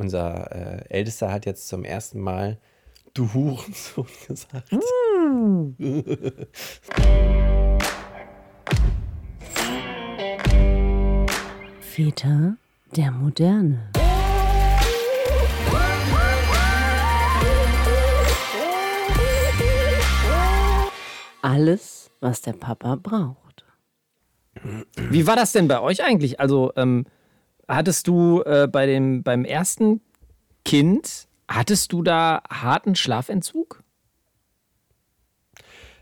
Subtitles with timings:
[0.00, 2.58] unser äh, Ältester hat jetzt zum ersten Mal
[3.14, 4.70] du Hurensohn gesagt.
[11.80, 12.56] Väter
[12.96, 13.90] der Moderne.
[21.42, 23.64] Alles, was der Papa braucht.
[25.10, 26.38] Wie war das denn bei euch eigentlich?
[26.38, 27.06] Also, ähm,
[27.70, 30.00] hattest du äh, bei dem, beim ersten
[30.64, 33.82] Kind, hattest du da harten Schlafentzug?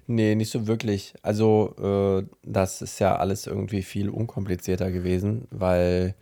[0.06, 1.15] Nee, nicht so wirklich.
[1.23, 6.15] Also, äh, das ist ja alles irgendwie viel unkomplizierter gewesen, weil,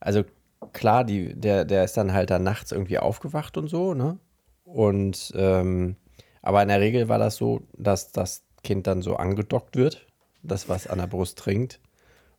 [0.00, 0.24] also
[0.72, 4.18] klar, die, der, der ist dann halt da nachts irgendwie aufgewacht und so, ne?
[4.64, 5.96] Und, ähm,
[6.40, 10.06] aber in der Regel war das so, dass das Kind dann so angedockt wird,
[10.42, 11.80] das was an der Brust trinkt.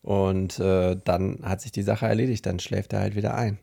[0.01, 3.59] Und äh, dann hat sich die Sache erledigt, dann schläft er halt wieder ein.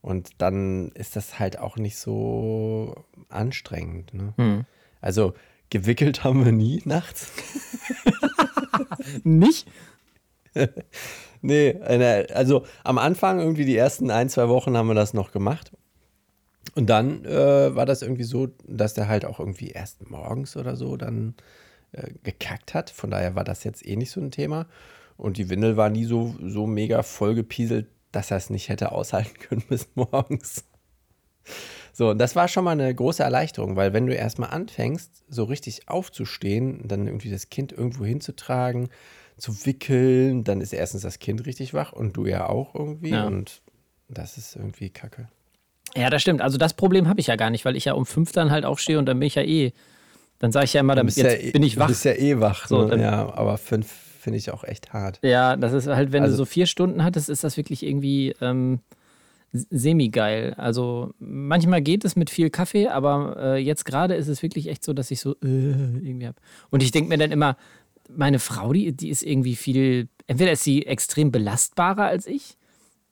[0.00, 4.14] Und dann ist das halt auch nicht so anstrengend.
[4.14, 4.32] Ne?
[4.36, 4.64] Hm.
[5.00, 5.34] Also
[5.68, 7.32] gewickelt haben wir nie nachts.
[9.24, 9.68] Nicht?
[11.42, 11.80] nee,
[12.32, 15.72] also am Anfang, irgendwie die ersten ein, zwei Wochen haben wir das noch gemacht.
[16.74, 20.76] Und dann äh, war das irgendwie so, dass der halt auch irgendwie erst morgens oder
[20.76, 21.34] so dann
[21.92, 22.90] äh, gekackt hat.
[22.90, 24.66] Von daher war das jetzt eh nicht so ein Thema.
[25.20, 29.34] Und die Windel war nie so, so mega vollgepieselt, dass er es nicht hätte aushalten
[29.38, 30.64] können bis morgens.
[31.92, 35.44] So, und das war schon mal eine große Erleichterung, weil wenn du erstmal anfängst, so
[35.44, 38.88] richtig aufzustehen, dann irgendwie das Kind irgendwo hinzutragen,
[39.36, 43.10] zu wickeln, dann ist erstens das Kind richtig wach und du ja auch irgendwie.
[43.10, 43.26] Ja.
[43.26, 43.60] Und
[44.08, 45.28] das ist irgendwie kacke.
[45.94, 46.40] Ja, das stimmt.
[46.40, 48.64] Also das Problem habe ich ja gar nicht, weil ich ja um fünf dann halt
[48.64, 49.72] aufstehe und dann bin ich ja eh,
[50.38, 51.86] dann sage ich ja immer, dann jetzt ja eh, bin ich wach.
[51.86, 53.02] Du bist ja eh wach, so, ne?
[53.02, 55.18] ja, aber fünf finde ich auch echt hart.
[55.22, 58.34] Ja, das ist halt, wenn also, du so vier Stunden hattest, ist das wirklich irgendwie
[58.40, 58.80] ähm,
[59.52, 60.54] semi-geil.
[60.56, 64.84] Also manchmal geht es mit viel Kaffee, aber äh, jetzt gerade ist es wirklich echt
[64.84, 66.38] so, dass ich so äh, irgendwie habe.
[66.70, 67.56] Und ich denke mir dann immer,
[68.08, 72.56] meine Frau, die, die ist irgendwie viel, entweder ist sie extrem belastbarer als ich,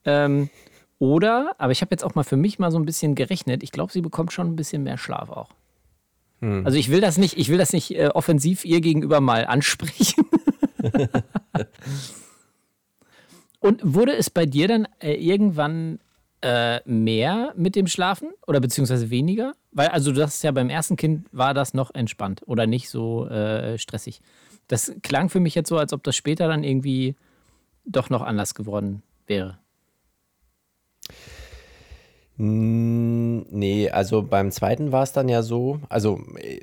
[0.04, 0.48] ähm,
[0.98, 3.70] oder, aber ich habe jetzt auch mal für mich mal so ein bisschen gerechnet, ich
[3.70, 5.50] glaube, sie bekommt schon ein bisschen mehr Schlaf auch.
[6.40, 6.64] Hm.
[6.64, 10.24] Also ich will das nicht, ich will das nicht äh, offensiv ihr gegenüber mal ansprechen.
[13.60, 15.98] Und wurde es bei dir dann äh, irgendwann
[16.42, 19.54] äh, mehr mit dem Schlafen oder beziehungsweise weniger?
[19.72, 23.26] Weil, also das ist ja beim ersten Kind war das noch entspannt oder nicht so
[23.26, 24.20] äh, stressig.
[24.68, 27.16] Das klang für mich jetzt so, als ob das später dann irgendwie
[27.84, 29.58] doch noch anders geworden wäre.
[32.40, 36.60] Nee, also beim zweiten war es dann ja so, also äh,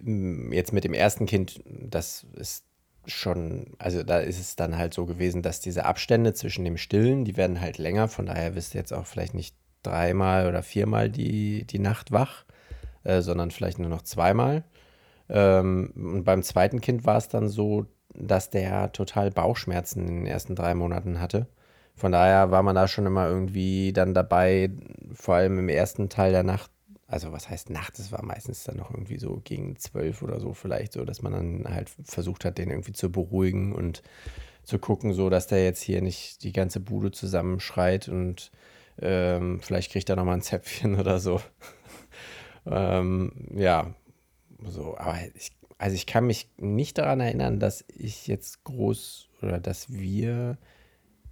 [0.56, 2.64] jetzt mit dem ersten Kind, das ist
[3.08, 7.26] schon, also da ist es dann halt so gewesen, dass diese Abstände zwischen dem Stillen,
[7.26, 11.10] die werden halt länger, von daher wirst du jetzt auch vielleicht nicht dreimal oder viermal
[11.10, 12.46] die, die Nacht wach,
[13.04, 14.64] äh, sondern vielleicht nur noch zweimal.
[15.30, 20.28] Ähm, und beim zweiten Kind war es dann so, dass der total Bauchschmerzen in den
[20.28, 21.48] ersten drei Monaten hatte.
[21.96, 24.72] Von daher war man da schon immer irgendwie dann dabei,
[25.14, 26.72] vor allem im ersten Teil der Nacht
[27.08, 30.54] also was heißt Nacht, es war meistens dann noch irgendwie so gegen zwölf oder so
[30.54, 34.02] vielleicht so, dass man dann halt versucht hat, den irgendwie zu beruhigen und
[34.64, 38.52] zu gucken, so dass der jetzt hier nicht die ganze Bude zusammenschreit und
[39.00, 41.42] ähm, vielleicht kriegt er nochmal ein Zäpfchen oder so.
[42.66, 43.94] ähm, ja,
[44.64, 49.60] so, aber ich, also ich kann mich nicht daran erinnern, dass ich jetzt groß oder
[49.60, 50.58] dass wir,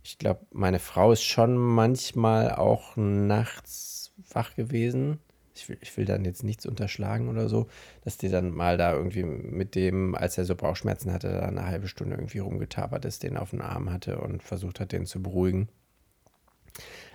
[0.04, 5.20] ich glaube, meine Frau ist schon manchmal auch nachts wach gewesen
[5.56, 7.68] ich will, ich will dann jetzt nichts unterschlagen oder so,
[8.04, 11.66] dass die dann mal da irgendwie mit dem, als er so Bauchschmerzen hatte, da eine
[11.66, 15.22] halbe Stunde irgendwie rumgetapert ist, den auf den Arm hatte und versucht hat, den zu
[15.22, 15.70] beruhigen.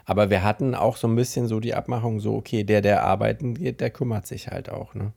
[0.04, 3.54] Aber wir hatten auch so ein bisschen so die Abmachung, so, okay, der, der arbeiten
[3.54, 5.12] geht, der kümmert sich halt auch, ne?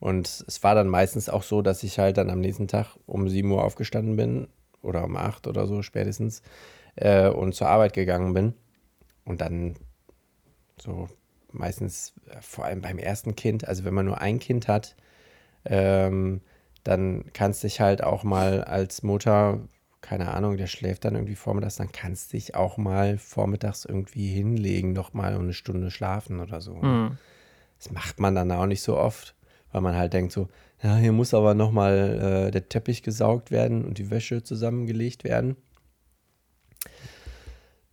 [0.00, 3.28] Und es war dann meistens auch so, dass ich halt dann am nächsten Tag um
[3.28, 4.46] 7 Uhr aufgestanden bin
[4.80, 6.42] oder um 8 oder so spätestens
[6.94, 8.54] äh, und zur Arbeit gegangen bin.
[9.24, 9.74] Und dann
[10.80, 11.08] so
[11.52, 14.96] meistens äh, vor allem beim ersten Kind, also wenn man nur ein Kind hat,
[15.64, 16.40] ähm,
[16.84, 19.60] dann kannst du dich halt auch mal als Mutter,
[20.00, 24.28] keine Ahnung, der schläft dann irgendwie vormittags, dann kannst du dich auch mal vormittags irgendwie
[24.28, 26.76] hinlegen, noch mal eine Stunde schlafen oder so.
[26.76, 27.18] Mhm.
[27.78, 29.34] Das macht man dann auch nicht so oft,
[29.72, 30.48] weil man halt denkt so,
[30.82, 35.24] ja, hier muss aber noch mal äh, der Teppich gesaugt werden und die Wäsche zusammengelegt
[35.24, 35.56] werden.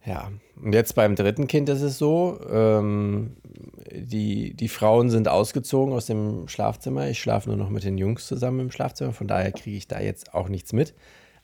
[0.05, 0.31] Ja,
[0.61, 3.37] und jetzt beim dritten Kind ist es so, ähm,
[3.91, 7.09] die, die Frauen sind ausgezogen aus dem Schlafzimmer.
[7.09, 9.99] Ich schlafe nur noch mit den Jungs zusammen im Schlafzimmer, von daher kriege ich da
[9.99, 10.93] jetzt auch nichts mit.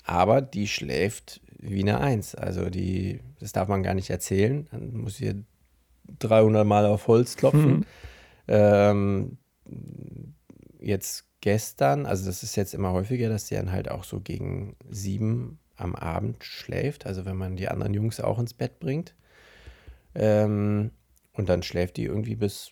[0.04, 2.36] Aber die schläft wie eine Eins.
[2.36, 4.68] Also die, das darf man gar nicht erzählen.
[4.72, 5.44] Dann muss ihr
[6.20, 7.72] 300 Mal auf Holz klopfen.
[7.72, 7.86] Mhm.
[8.48, 9.38] Ähm,
[10.80, 14.76] jetzt gestern, also das ist jetzt immer häufiger, dass sie dann halt auch so gegen
[14.90, 19.16] sieben am Abend schläft, also wenn man die anderen Jungs auch ins Bett bringt.
[20.16, 20.92] Ähm,
[21.34, 22.72] und dann schläft die irgendwie bis,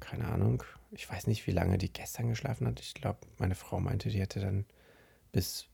[0.00, 2.80] keine Ahnung, ich weiß nicht, wie lange die gestern geschlafen hat.
[2.80, 4.64] Ich glaube, meine Frau meinte, die hätte dann
[5.32, 5.66] bis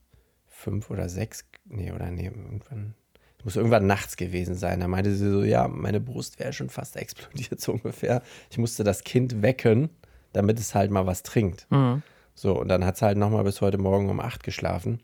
[0.47, 2.95] fünf oder sechs, nee, oder nee, irgendwann,
[3.39, 4.79] es muss irgendwann nachts gewesen sein.
[4.79, 8.21] Da meinte sie so, ja, meine Brust wäre schon fast explodiert, so ungefähr.
[8.49, 9.89] Ich musste das Kind wecken,
[10.33, 11.67] damit es halt mal was trinkt.
[11.69, 12.03] Mhm.
[12.33, 15.01] So, und dann hat es halt nochmal bis heute Morgen um acht geschlafen.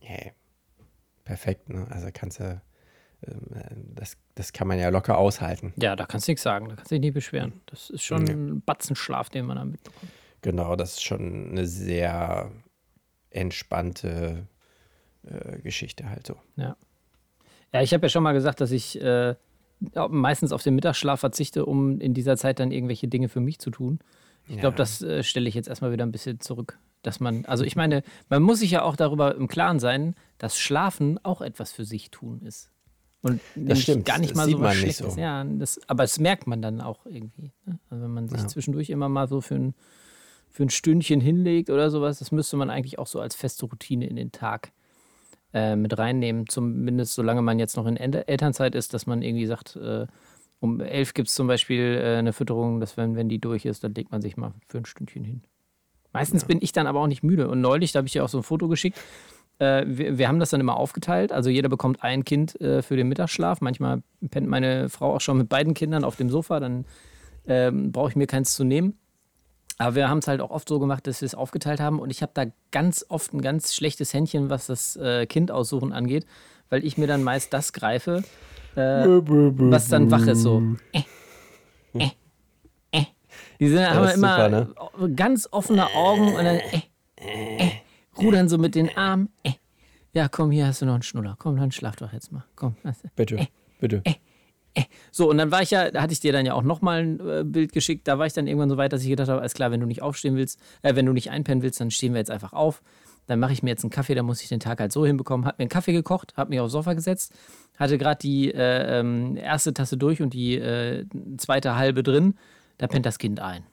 [0.00, 0.32] Hey,
[1.30, 1.86] perfekt, ne?
[1.90, 2.60] Also kannst du,
[3.24, 5.72] ähm, das, das kann man ja locker aushalten.
[5.76, 7.52] Ja, da kannst du nichts sagen, da kannst du dich nie beschweren.
[7.66, 10.10] Das ist schon ein Batzenschlaf, den man da mitbekommt.
[10.42, 12.50] Genau, das ist schon eine sehr
[13.30, 14.48] entspannte
[15.22, 16.34] äh, Geschichte halt so.
[16.56, 16.76] Ja.
[17.72, 19.36] Ja, ich habe ja schon mal gesagt, dass ich äh,
[20.08, 23.70] meistens auf den Mittagsschlaf verzichte, um in dieser Zeit dann irgendwelche Dinge für mich zu
[23.70, 24.00] tun.
[24.48, 24.62] Ich ja.
[24.62, 26.80] glaube, das äh, stelle ich jetzt erstmal wieder ein bisschen zurück.
[27.02, 30.58] Dass man, also ich meine, man muss sich ja auch darüber im Klaren sein, dass
[30.58, 32.70] Schlafen auch etwas für sich tun ist.
[33.22, 34.06] Und das stimmt.
[34.06, 35.14] gar nicht das mal so was Schlechtes.
[35.14, 35.20] So.
[35.20, 37.52] Ja, das, aber das merkt man dann auch irgendwie.
[37.66, 37.78] Ne?
[37.90, 38.48] Also wenn man sich ja.
[38.48, 39.74] zwischendurch immer mal so für ein,
[40.48, 44.06] für ein Stündchen hinlegt oder sowas, das müsste man eigentlich auch so als feste Routine
[44.06, 44.72] in den Tag
[45.52, 46.48] äh, mit reinnehmen.
[46.48, 50.06] Zumindest solange man jetzt noch in Elternzeit ist, dass man irgendwie sagt, äh,
[50.60, 53.84] um elf gibt es zum Beispiel äh, eine Fütterung, dass wenn, wenn die durch ist,
[53.84, 55.42] dann legt man sich mal für ein Stündchen hin.
[56.12, 56.48] Meistens ja.
[56.48, 57.48] bin ich dann aber auch nicht müde.
[57.48, 58.98] Und neulich, da habe ich ja auch so ein Foto geschickt,
[59.58, 61.32] äh, wir, wir, haben das dann immer aufgeteilt.
[61.32, 63.60] Also jeder bekommt ein Kind äh, für den Mittagsschlaf.
[63.60, 66.86] Manchmal pennt meine Frau auch schon mit beiden Kindern auf dem Sofa, dann
[67.46, 68.98] ähm, brauche ich mir keins zu nehmen.
[69.78, 72.00] Aber wir haben es halt auch oft so gemacht, dass wir es aufgeteilt haben.
[72.00, 75.92] Und ich habe da ganz oft ein ganz schlechtes Händchen, was das äh, Kind aussuchen
[75.92, 76.26] angeht,
[76.68, 78.22] weil ich mir dann meist das greife,
[78.76, 80.42] äh, was dann wach ist.
[80.42, 80.62] So.
[80.92, 81.02] Äh,
[81.94, 82.10] äh.
[83.58, 84.48] Die sind, haben immer super,
[84.98, 85.14] ne?
[85.14, 86.80] ganz offene Augen und dann äh,
[87.16, 87.70] äh,
[88.18, 89.28] rudern so mit den Armen.
[89.42, 89.52] Äh.
[90.12, 91.36] Ja, komm, hier hast du noch einen Schnuller.
[91.38, 92.44] Komm, dann schlaf doch jetzt mal.
[92.56, 92.74] Komm.
[93.16, 93.46] Bitte, äh,
[93.80, 94.02] bitte.
[94.04, 94.14] Äh,
[94.74, 94.84] äh.
[95.12, 97.20] So, und dann war ich ja, da hatte ich dir dann ja auch nochmal ein
[97.20, 98.08] äh, Bild geschickt.
[98.08, 99.86] Da war ich dann irgendwann so weit, dass ich gedacht habe, alles klar, wenn du
[99.86, 102.82] nicht aufstehen willst, äh, wenn du nicht einpennen willst, dann stehen wir jetzt einfach auf.
[103.26, 105.46] Dann mache ich mir jetzt einen Kaffee, dann muss ich den Tag halt so hinbekommen.
[105.46, 107.32] Hab mir einen Kaffee gekocht, hab mich aufs Sofa gesetzt,
[107.78, 111.06] hatte gerade die äh, ähm, erste Tasse durch und die äh,
[111.36, 112.34] zweite halbe drin.
[112.80, 113.66] Da pennt das Kind ein.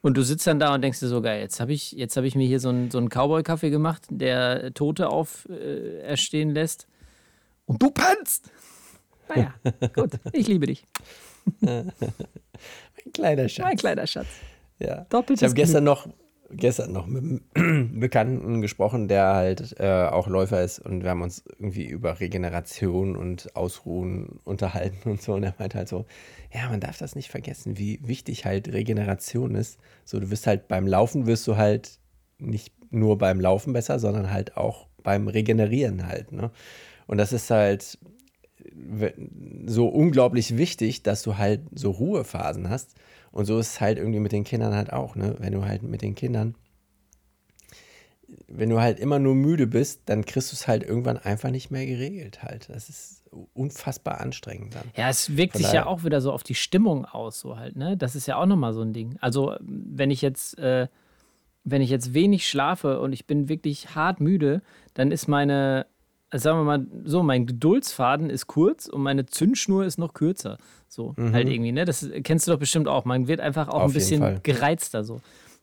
[0.00, 2.34] Und du sitzt dann da und denkst dir so, geil, jetzt habe ich, hab ich
[2.34, 6.88] mir hier so einen, so einen Cowboy-Kaffee gemacht, der Tote auferstehen äh, lässt.
[7.66, 8.50] Und du pennst!
[9.28, 9.52] Naja,
[9.94, 10.86] gut, ich liebe dich.
[11.60, 11.92] mein
[13.12, 13.66] kleiner Schatz.
[13.66, 14.28] Mein kleiner Schatz.
[14.78, 15.04] Ja.
[15.10, 16.08] Doppeltes ich habe gestern noch,
[16.52, 17.22] gestern noch mit
[17.54, 22.20] einem Bekannten gesprochen, der halt äh, auch Läufer ist und wir haben uns irgendwie über
[22.20, 26.06] Regeneration und Ausruhen unterhalten und so und er meinte halt so,
[26.52, 29.78] ja, man darf das nicht vergessen, wie wichtig halt Regeneration ist.
[30.04, 31.98] So, du wirst halt beim Laufen wirst du halt
[32.38, 36.50] nicht nur beim Laufen besser, sondern halt auch beim Regenerieren halt, ne?
[37.06, 37.98] Und das ist halt
[39.66, 42.94] so unglaublich wichtig, dass du halt so Ruhephasen hast.
[43.32, 45.36] Und so ist es halt irgendwie mit den Kindern halt auch, ne?
[45.38, 46.56] Wenn du halt mit den Kindern,
[48.48, 51.70] wenn du halt immer nur müde bist, dann kriegst du es halt irgendwann einfach nicht
[51.70, 52.68] mehr geregelt halt.
[52.68, 53.24] Das ist
[53.54, 54.90] unfassbar anstrengend dann.
[54.96, 57.76] Ja, es wirkt Von sich ja auch wieder so auf die Stimmung aus, so halt,
[57.76, 57.96] ne?
[57.96, 59.16] Das ist ja auch nochmal so ein Ding.
[59.20, 60.88] Also, wenn ich jetzt, äh,
[61.62, 64.62] wenn ich jetzt wenig schlafe und ich bin wirklich hart müde,
[64.94, 65.86] dann ist meine
[66.30, 70.58] also sagen wir mal so, mein Geduldsfaden ist kurz und meine Zündschnur ist noch kürzer.
[70.88, 71.32] So, mhm.
[71.32, 71.84] halt irgendwie, ne?
[71.84, 73.04] Das kennst du doch bestimmt auch.
[73.04, 75.20] Man wird einfach auch Auf ein bisschen gereizter so.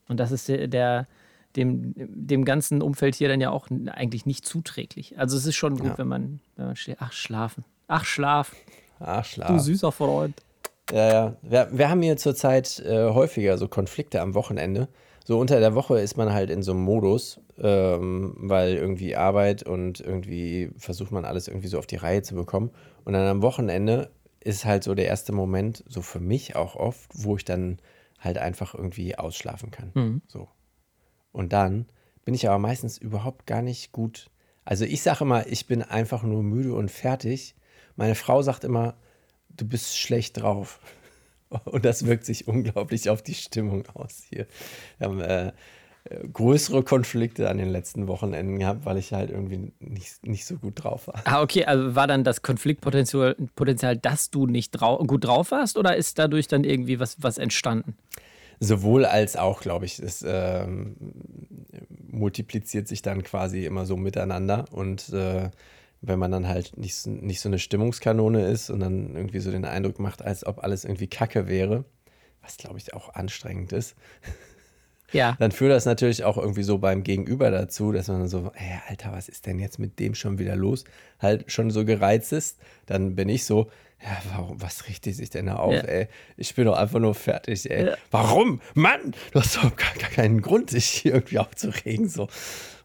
[0.08, 1.08] Und das ist der, der,
[1.56, 5.18] dem, dem ganzen Umfeld hier dann ja auch eigentlich nicht zuträglich.
[5.18, 5.98] Also es ist schon gut, ja.
[5.98, 7.64] wenn, man, wenn man steht, ach, schlafen.
[7.88, 8.54] Ach, schlaf.
[9.00, 9.48] Ach, schlaf.
[9.48, 10.36] Du süßer Freund.
[10.92, 11.36] Ja, ja.
[11.42, 14.88] Wir, wir haben hier zurzeit äh, häufiger so Konflikte am Wochenende.
[15.26, 19.64] So unter der Woche ist man halt in so einem Modus, ähm, weil irgendwie Arbeit
[19.64, 22.72] und irgendwie versucht man alles irgendwie so auf die Reihe zu bekommen.
[23.04, 27.10] Und dann am Wochenende ist halt so der erste Moment, so für mich auch oft,
[27.14, 27.80] wo ich dann
[28.20, 29.92] halt einfach irgendwie ausschlafen kann.
[29.94, 30.22] Mhm.
[30.28, 30.48] So.
[31.32, 31.86] Und dann
[32.26, 34.30] bin ich aber meistens überhaupt gar nicht gut.
[34.66, 37.56] Also ich sage immer, ich bin einfach nur müde und fertig.
[37.96, 38.96] Meine Frau sagt immer,
[39.50, 40.80] du bist schlecht drauf.
[41.64, 44.48] Und das wirkt sich unglaublich auf die Stimmung aus hier.
[44.98, 45.54] Wir haben äh,
[46.34, 50.84] größere Konflikte an den letzten Wochenenden gehabt, weil ich halt irgendwie nicht, nicht so gut
[50.84, 51.22] drauf war.
[51.26, 55.78] Ah, okay, also war dann das Konfliktpotenzial, Potenzial, dass du nicht drau gut drauf warst
[55.78, 57.96] oder ist dadurch dann irgendwie was, was entstanden?
[58.60, 60.00] Sowohl als auch, glaube ich.
[60.00, 60.96] Es ähm,
[62.10, 65.50] multipliziert sich dann quasi immer so miteinander und äh,
[66.02, 69.66] wenn man dann halt nicht, nicht so eine Stimmungskanone ist und dann irgendwie so den
[69.66, 71.86] Eindruck macht, als ob alles irgendwie Kacke wäre,
[72.42, 73.96] was glaube ich auch anstrengend ist,
[75.14, 75.36] Ja.
[75.40, 79.12] dann führt das natürlich auch irgendwie so beim Gegenüber dazu, dass man so, ey, Alter,
[79.14, 80.84] was ist denn jetzt mit dem schon wieder los?
[81.20, 83.70] Halt schon so gereizt ist, dann bin ich so,
[84.04, 85.80] ja, warum, was richtet sich denn da auf, Ja.
[85.82, 86.08] ey?
[86.36, 87.88] Ich bin doch einfach nur fertig, ey.
[87.88, 87.98] Ja.
[88.12, 88.62] Warum?
[88.76, 92.28] Mann, du hast doch gar, gar keinen Grund, dich hier irgendwie aufzuregen, so.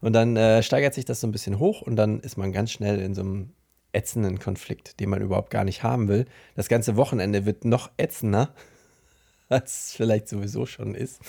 [0.00, 2.70] Und dann äh, steigert sich das so ein bisschen hoch und dann ist man ganz
[2.72, 3.52] schnell in so einem
[3.92, 6.24] ätzenden Konflikt, den man überhaupt gar nicht haben will.
[6.54, 8.54] Das ganze Wochenende wird noch ätzender,
[9.50, 11.20] als es vielleicht sowieso schon ist.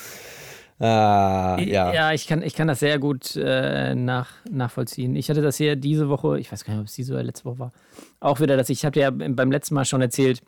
[0.84, 1.94] Ah, ja.
[1.94, 5.16] Ja, ich, kann, ich kann das sehr gut äh, nach, nachvollziehen.
[5.16, 7.46] Ich hatte das hier diese Woche, ich weiß gar nicht, ob es diese oder letzte
[7.46, 7.72] Woche war,
[8.20, 10.42] auch wieder, dass ich, ich habe ja beim letzten Mal schon erzählt,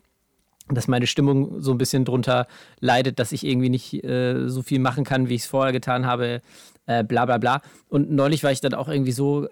[0.68, 2.48] dass meine Stimmung so ein bisschen drunter
[2.80, 6.04] leidet, dass ich irgendwie nicht äh, so viel machen kann, wie ich es vorher getan
[6.04, 6.42] habe,
[6.84, 7.62] äh, bla bla bla.
[7.88, 9.48] Und neulich war ich dann auch irgendwie so äh,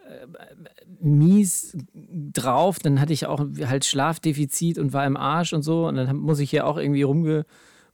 [1.00, 5.96] mies drauf, dann hatte ich auch halt Schlafdefizit und war im Arsch und so und
[5.96, 7.46] dann muss ich hier auch irgendwie rumge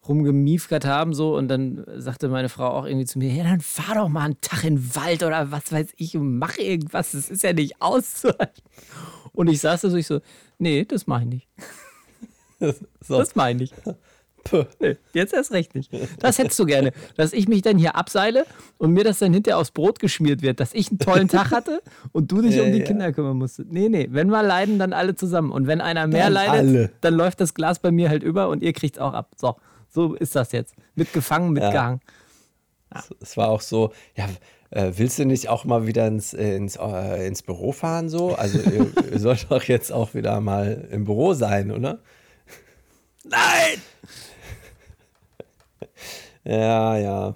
[0.08, 3.94] rumgemiefert haben so und dann sagte meine Frau auch irgendwie zu mir, ja dann fahr
[3.96, 7.30] doch mal einen Tag in den Wald oder was weiß ich und mach irgendwas, das
[7.30, 8.62] ist ja nicht auszuhalten.
[9.32, 10.20] Und ich saß da so, ich so,
[10.58, 11.48] nee, das mach ich nicht.
[13.00, 13.16] So.
[13.16, 13.72] Das meine ich.
[14.44, 14.64] Puh.
[14.80, 15.90] Nee, jetzt erst recht nicht.
[16.18, 18.44] Das hättest du gerne, dass ich mich dann hier abseile
[18.76, 21.80] und mir das dann hinterher aufs Brot geschmiert wird, dass ich einen tollen Tag hatte
[22.12, 22.84] und du dich Ja, um die ja.
[22.84, 23.72] Kinder kümmern musstest.
[23.72, 25.50] Nee, nee, wenn wir leiden, dann alle zusammen.
[25.52, 26.90] Und wenn einer mehr Dann leidet, alle.
[27.00, 29.30] dann läuft das Glas bei mir halt über und ihr kriegt es auch ab.
[29.36, 29.56] So,
[29.90, 30.74] so ist das jetzt.
[30.94, 32.00] Mitgefangen, mitgehangen.
[33.20, 34.28] Es war auch so, ja,
[34.70, 38.34] äh, willst du nicht auch mal wieder ins, äh, ins, äh, ins Büro fahren so?
[38.34, 42.00] Also ihr, ihr sollt doch jetzt auch wieder mal im Büro sein, oder?
[43.24, 43.82] Nein!
[46.44, 47.34] ja, ja.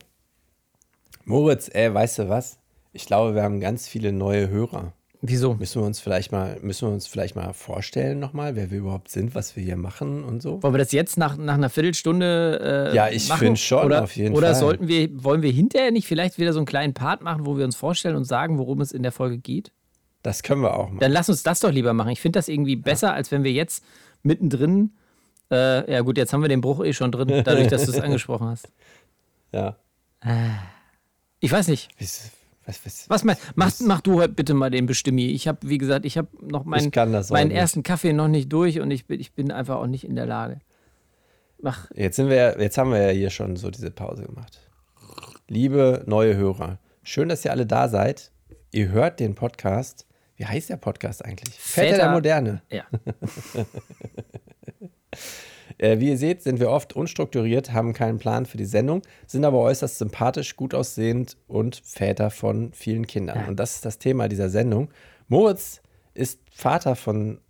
[1.24, 2.58] Moritz, ey, weißt du was?
[2.92, 4.92] Ich glaube, wir haben ganz viele neue Hörer.
[5.26, 5.54] Wieso?
[5.54, 9.08] Müssen wir uns vielleicht mal, müssen wir uns vielleicht mal vorstellen nochmal, wer wir überhaupt
[9.08, 10.62] sind, was wir hier machen und so?
[10.62, 13.38] Wollen wir das jetzt nach, nach einer Viertelstunde äh, Ja, ich machen?
[13.38, 14.54] find schon, oder, auf jeden oder Fall.
[14.56, 17.64] sollten wir, wollen wir hinterher nicht vielleicht wieder so einen kleinen Part machen, wo wir
[17.64, 19.72] uns vorstellen und sagen, worum es in der Folge geht?
[20.22, 20.98] Das können wir auch machen.
[21.00, 22.10] Dann lass uns das doch lieber machen.
[22.10, 23.82] Ich finde das irgendwie besser, als wenn wir jetzt
[24.22, 24.92] mittendrin.
[25.50, 28.00] Äh, ja, gut, jetzt haben wir den Bruch eh schon drin, dadurch, dass du es
[28.02, 28.68] angesprochen hast.
[29.52, 29.76] Ja.
[31.40, 31.88] Ich weiß nicht.
[31.98, 32.30] Was,
[32.66, 35.26] was, was, Was mein, mach, mach du bitte mal den Bestimmi.
[35.26, 36.90] Ich habe, wie gesagt, ich habe noch meinen,
[37.30, 40.14] meinen ersten Kaffee noch nicht durch und ich bin, ich bin einfach auch nicht in
[40.16, 40.60] der Lage.
[41.60, 41.90] Mach.
[41.94, 44.60] Jetzt sind wir, jetzt haben wir ja hier schon so diese Pause gemacht.
[45.48, 48.30] Liebe neue Hörer, schön, dass ihr alle da seid.
[48.72, 50.06] Ihr hört den Podcast.
[50.36, 51.54] Wie heißt der Podcast eigentlich?
[51.54, 52.62] Väter, Väter- der Moderne.
[52.70, 52.84] Ja.
[55.78, 59.44] Äh, wie ihr seht, sind wir oft unstrukturiert, haben keinen Plan für die Sendung, sind
[59.44, 63.46] aber äußerst sympathisch, gut aussehend und Väter von vielen Kindern.
[63.48, 64.90] Und das ist das Thema dieser Sendung.
[65.28, 65.82] Moritz
[66.14, 67.40] ist Vater von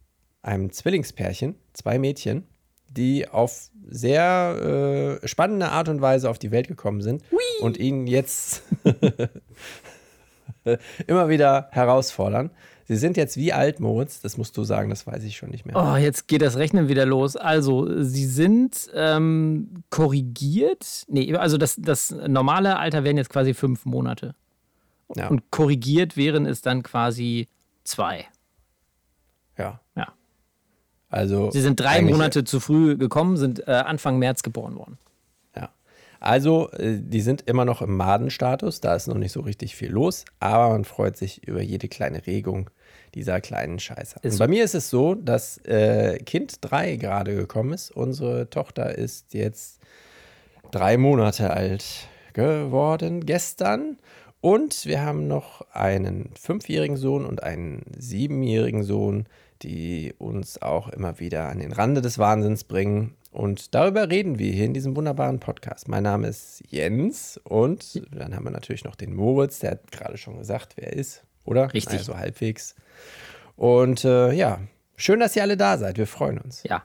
[0.42, 2.46] einem Zwillingspärchen, zwei Mädchen,
[2.88, 7.22] die auf sehr äh, spannende Art und Weise auf die Welt gekommen sind
[7.60, 8.62] und ihn jetzt
[11.06, 12.50] immer wieder herausfordern.
[12.86, 14.20] Sie sind jetzt wie alt, Moritz?
[14.20, 15.74] Das musst du sagen, das weiß ich schon nicht mehr.
[15.76, 17.34] Oh, jetzt geht das Rechnen wieder los.
[17.34, 21.04] Also, sie sind ähm, korrigiert.
[21.08, 24.34] Nee, also das, das normale Alter wären jetzt quasi fünf Monate.
[25.16, 25.28] Ja.
[25.28, 27.48] Und korrigiert wären es dann quasi
[27.84, 28.26] zwei.
[29.56, 29.80] Ja.
[29.96, 30.12] Ja.
[31.08, 34.98] Also Sie sind drei Monate zu früh gekommen, sind äh, Anfang März geboren worden.
[36.24, 39.90] Also, äh, die sind immer noch im Madenstatus, da ist noch nicht so richtig viel
[39.90, 42.70] los, aber man freut sich über jede kleine Regung
[43.14, 44.20] dieser kleinen Scheiße.
[44.22, 47.90] Und bei mir ist es so, dass äh, Kind 3 gerade gekommen ist.
[47.90, 49.80] Unsere Tochter ist jetzt
[50.70, 51.84] drei Monate alt
[52.32, 53.98] geworden gestern.
[54.40, 59.26] Und wir haben noch einen fünfjährigen Sohn und einen siebenjährigen Sohn,
[59.62, 63.14] die uns auch immer wieder an den Rande des Wahnsinns bringen.
[63.34, 65.88] Und darüber reden wir hier in diesem wunderbaren Podcast.
[65.88, 70.16] Mein Name ist Jens und dann haben wir natürlich noch den Moritz, der hat gerade
[70.16, 71.74] schon gesagt, wer er ist, oder?
[71.74, 71.98] Richtig.
[71.98, 72.76] Also halbwegs.
[73.56, 74.60] Und äh, ja,
[74.94, 75.98] schön, dass ihr alle da seid.
[75.98, 76.62] Wir freuen uns.
[76.62, 76.84] Ja.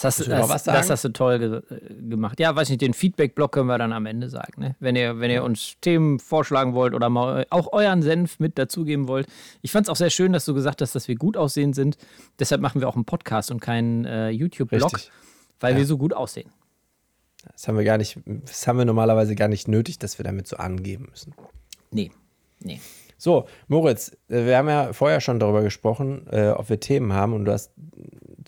[0.00, 1.62] Das hast, das, das hast du toll ge
[2.08, 2.40] gemacht.
[2.40, 4.62] Ja, weiß nicht, den Feedback-Block können wir dann am Ende sagen.
[4.62, 4.76] Ne?
[4.80, 9.08] Wenn, ihr, wenn ihr uns Themen vorschlagen wollt oder mal auch euren Senf mit dazugeben
[9.08, 9.26] wollt.
[9.60, 11.98] Ich fand es auch sehr schön, dass du gesagt hast, dass wir gut aussehen sind.
[12.38, 14.92] Deshalb machen wir auch einen Podcast und keinen äh, YouTube-Blog,
[15.60, 16.50] weil wir so gut aussehen.
[17.52, 20.46] Das haben wir gar nicht, das haben wir normalerweise gar nicht nötig, dass wir damit
[20.46, 21.34] so angeben müssen.
[21.90, 22.10] Nee,
[22.62, 22.80] nee.
[23.18, 27.34] So, Moritz, äh, wir haben ja vorher schon darüber gesprochen, äh, ob wir Themen haben
[27.34, 27.70] und du hast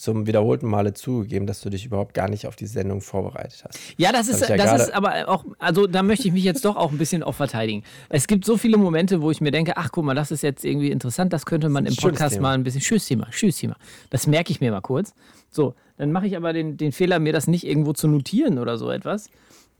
[0.02, 3.78] zum wiederholten Male zugegeben, dass du dich überhaupt gar nicht auf die Sendung vorbereitet hast.
[3.96, 6.74] Ja, das, ist, ja das ist aber auch, also da möchte ich mich jetzt doch
[6.74, 7.84] auch ein bisschen auch verteidigen.
[8.08, 10.64] Es gibt so viele Momente, wo ich mir denke, ach guck mal, das ist jetzt
[10.64, 13.76] irgendwie interessant, das könnte man im Schönes Podcast mal ein bisschen, schönes Thema, schönes Thema.
[14.10, 15.14] Das merke ich mir mal kurz.
[15.50, 18.78] So, dann mache ich aber den, den Fehler, mir das nicht irgendwo zu notieren oder
[18.78, 19.30] so etwas.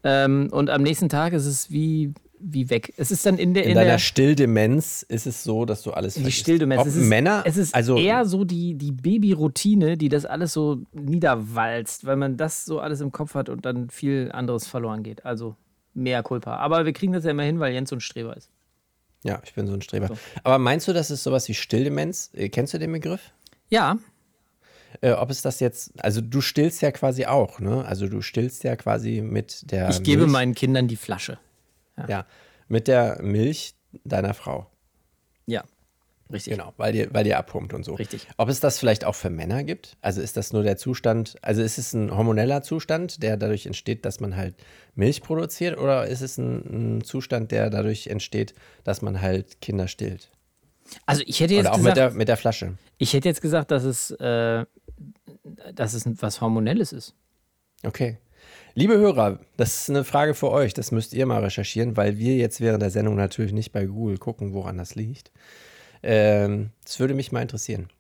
[0.05, 2.15] Ähm, und am nächsten Tag ist es wie,
[2.45, 2.93] wie weg.
[2.97, 5.93] Es ist dann in der, In in deiner der Stilldemenz ist es so, dass du
[5.93, 6.41] alles die vergisst.
[6.41, 6.81] Stilldemenz.
[6.83, 10.53] Ob Es ist, Männer, es ist also eher so die, die Babyroutine, die das alles
[10.53, 15.03] so niederwalzt, weil man das so alles im Kopf hat und dann viel anderes verloren
[15.03, 15.25] geht.
[15.25, 15.57] Also
[15.95, 16.57] mehr Culpa.
[16.57, 18.51] Aber wir kriegen das ja immer hin, weil Jens so ein Streber ist.
[19.25, 20.11] ja, ich bin so ein Streber.
[20.43, 22.31] Aber meinst du, das ist sowas wie Stilldemenz?
[22.35, 23.33] Äh, Kennst du den Begriff?
[23.69, 23.99] Ja,
[25.01, 27.85] Äh, ob es das jetzt, also du stillst ja quasi auch, ne?
[27.87, 31.39] Also du stillst ja quasi mit der ich gebe Milch, meinen Kindern die Flasche.
[32.09, 32.27] Ja,
[32.69, 34.71] mit der Milch deiner Frau.
[35.47, 35.65] Ja,
[36.33, 36.53] richtig.
[36.53, 37.95] Genau, weil dir, weil dir abpumpt und so.
[37.95, 38.27] Richtig.
[38.37, 39.97] Ob es das vielleicht auch für Männer gibt?
[40.01, 44.05] Also ist das nur der Zustand, also ist es ein hormoneller Zustand, der dadurch entsteht,
[44.05, 44.55] dass man halt
[44.95, 49.89] Milch produziert oder ist es ein, ein Zustand, der dadurch entsteht, dass man halt Kinder
[49.89, 50.31] stillt?
[51.07, 52.75] Also ich hätte jetzt Oder auch gesagt, mit der, mit der Flasche.
[52.99, 54.65] ich hätte jetzt gesagt, dass es, äh,
[55.75, 57.15] dass es was Hormonelles ist.
[57.85, 58.19] Okay.
[58.75, 60.73] Liebe Hörer, das ist eine Frage für euch.
[60.73, 64.17] Das müsst ihr mal recherchieren, weil wir jetzt während der Sendung natürlich nicht bei Google
[64.17, 65.31] gucken, woran das liegt.
[66.03, 67.91] Ähm, das würde mich mal interessieren.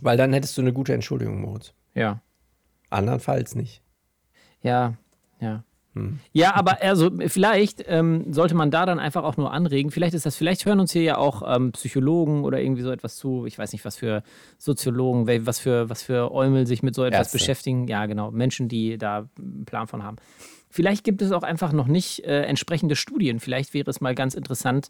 [0.00, 1.72] Weil dann hättest du eine gute Entschuldigung, Moritz.
[1.94, 2.20] Ja.
[2.90, 3.80] Andernfalls nicht.
[4.62, 4.94] Ja,
[5.40, 5.62] ja.
[5.94, 6.20] Hm.
[6.32, 9.90] Ja, aber also vielleicht ähm, sollte man da dann einfach auch nur anregen.
[9.90, 13.16] Vielleicht ist das, vielleicht hören uns hier ja auch ähm, Psychologen oder irgendwie so etwas
[13.16, 13.44] zu.
[13.46, 14.22] Ich weiß nicht, was für
[14.58, 17.38] Soziologen, was für, was für Eumel sich mit so etwas Ärzte.
[17.38, 17.88] beschäftigen.
[17.88, 18.30] Ja, genau.
[18.30, 20.16] Menschen, die da einen Plan von haben.
[20.72, 23.40] Vielleicht gibt es auch einfach noch nicht äh, entsprechende Studien.
[23.40, 24.88] Vielleicht wäre es mal ganz interessant,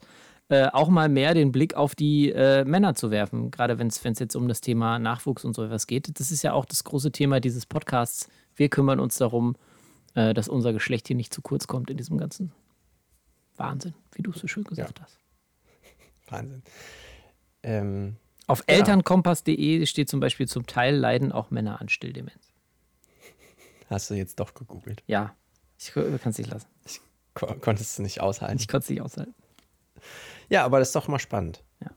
[0.51, 3.51] äh, auch mal mehr den Blick auf die äh, Männer zu werfen.
[3.51, 6.21] Gerade wenn es jetzt um das Thema Nachwuchs und so etwas geht.
[6.21, 8.29] Das ist ja auch das große Thema dieses Podcasts.
[8.55, 9.57] Wir kümmern uns darum,
[10.15, 12.53] äh, dass unser Geschlecht hier nicht zu kurz kommt in diesem ganzen
[13.57, 15.19] Wahnsinn, wie du es so schön gesagt hast.
[16.29, 16.63] Wahnsinn.
[17.63, 18.77] Ähm, Auf Ja.
[18.77, 22.53] elternkompass.de steht zum Beispiel, zum Teil leiden auch Männer an Stilldemenz.
[23.89, 25.03] hast du jetzt doch gegoogelt.
[25.07, 25.35] Ja,
[25.79, 26.69] ich kann es nicht lassen.
[27.35, 28.57] Ko konntest du nicht aushalten.
[28.59, 29.35] Ich konnte es nicht aushalten.
[30.49, 31.63] Ja, aber das ist doch mal spannend.
[31.81, 31.91] Ja.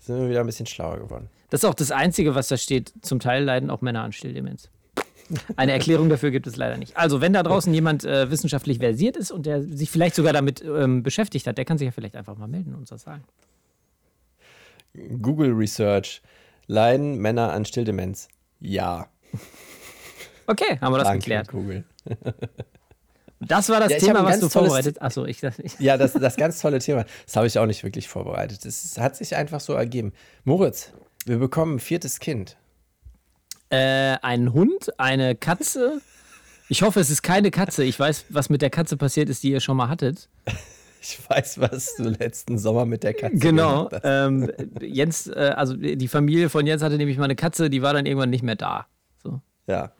[0.00, 1.28] Sind wir wieder ein bisschen schlauer geworden.
[1.50, 2.92] Das ist auch das Einzige, was da steht.
[3.02, 4.70] Zum Teil leiden auch Männer an Stilldemenz.
[5.56, 6.96] Eine Erklärung dafür gibt es leider nicht.
[6.96, 10.62] Also, wenn da draußen jemand äh, wissenschaftlich versiert ist und der sich vielleicht sogar damit
[10.62, 13.24] ähm, beschäftigt hat, der kann sich ja vielleicht einfach mal melden und uns das sagen.
[15.20, 16.22] Google Research.
[16.66, 18.28] Leiden Männer an Stilldemenz?
[18.60, 19.08] Ja.
[20.46, 21.48] Okay, haben wir das Danke, geklärt.
[21.48, 21.84] Google.
[23.40, 25.80] Das war das Ja, ich Thema, was du vorbereitet Achso, ich nicht.
[25.80, 27.06] Ja, das, das ganz tolle Thema.
[27.24, 28.66] Das habe ich auch nicht wirklich vorbereitet.
[28.66, 30.12] Es hat sich einfach so ergeben.
[30.44, 30.92] Moritz,
[31.24, 32.58] wir bekommen ein viertes Kind.
[33.70, 36.00] Äh, ein Hund, eine Katze.
[36.68, 37.84] Ich hoffe, es ist keine Katze.
[37.84, 40.28] Ich weiß, was mit der Katze passiert ist, die ihr schon mal hattet.
[41.02, 43.86] Ich weiß, was du letzten Sommer mit der Katze Genau.
[43.88, 44.02] gemacht hast.
[44.04, 44.50] Ähm,
[44.82, 48.04] Jens, äh, also die Familie von Jens hatte nämlich mal eine Katze, die war dann
[48.06, 48.86] irgendwann nicht mehr da.
[49.22, 49.40] So.
[49.66, 49.92] Ja.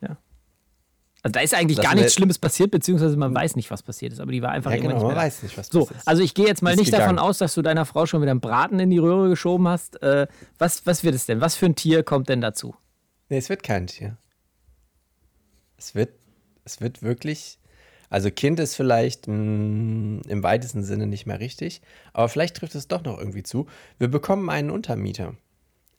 [1.23, 4.13] Also da ist eigentlich Das gar nichts Schlimmes passiert, beziehungsweise man weiß nicht, was passiert
[4.13, 5.27] ist, aber die war einfach Ja, irgendwann genau, nicht man mehr da.
[5.27, 6.09] weiß nicht, was So, passiert ist.
[6.09, 7.19] also ich gehe jetzt mal Ist nicht davon gegangen.
[7.29, 10.03] aus, dass du deiner Frau schon wieder einen Braten in die Röhre geschoben hast.
[10.03, 10.27] Äh,
[10.59, 11.41] was, was wird es denn?
[11.41, 12.75] Was für ein Tier kommt denn dazu?
[13.31, 14.19] Nee, es wird kein Tier.
[15.79, 16.11] Es wird,
[16.65, 17.59] es wird wirklich,
[18.11, 21.81] also Kind ist vielleicht mh, im weitesten Sinne nicht mehr richtig,
[22.13, 23.67] aber vielleicht trifft es doch noch irgendwie zu.
[23.99, 25.37] Wir bekommen einen Untermieter.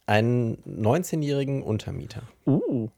[0.05, 2.23] Einen 19-jährigen Untermieter.
[2.45, 2.89] Uh.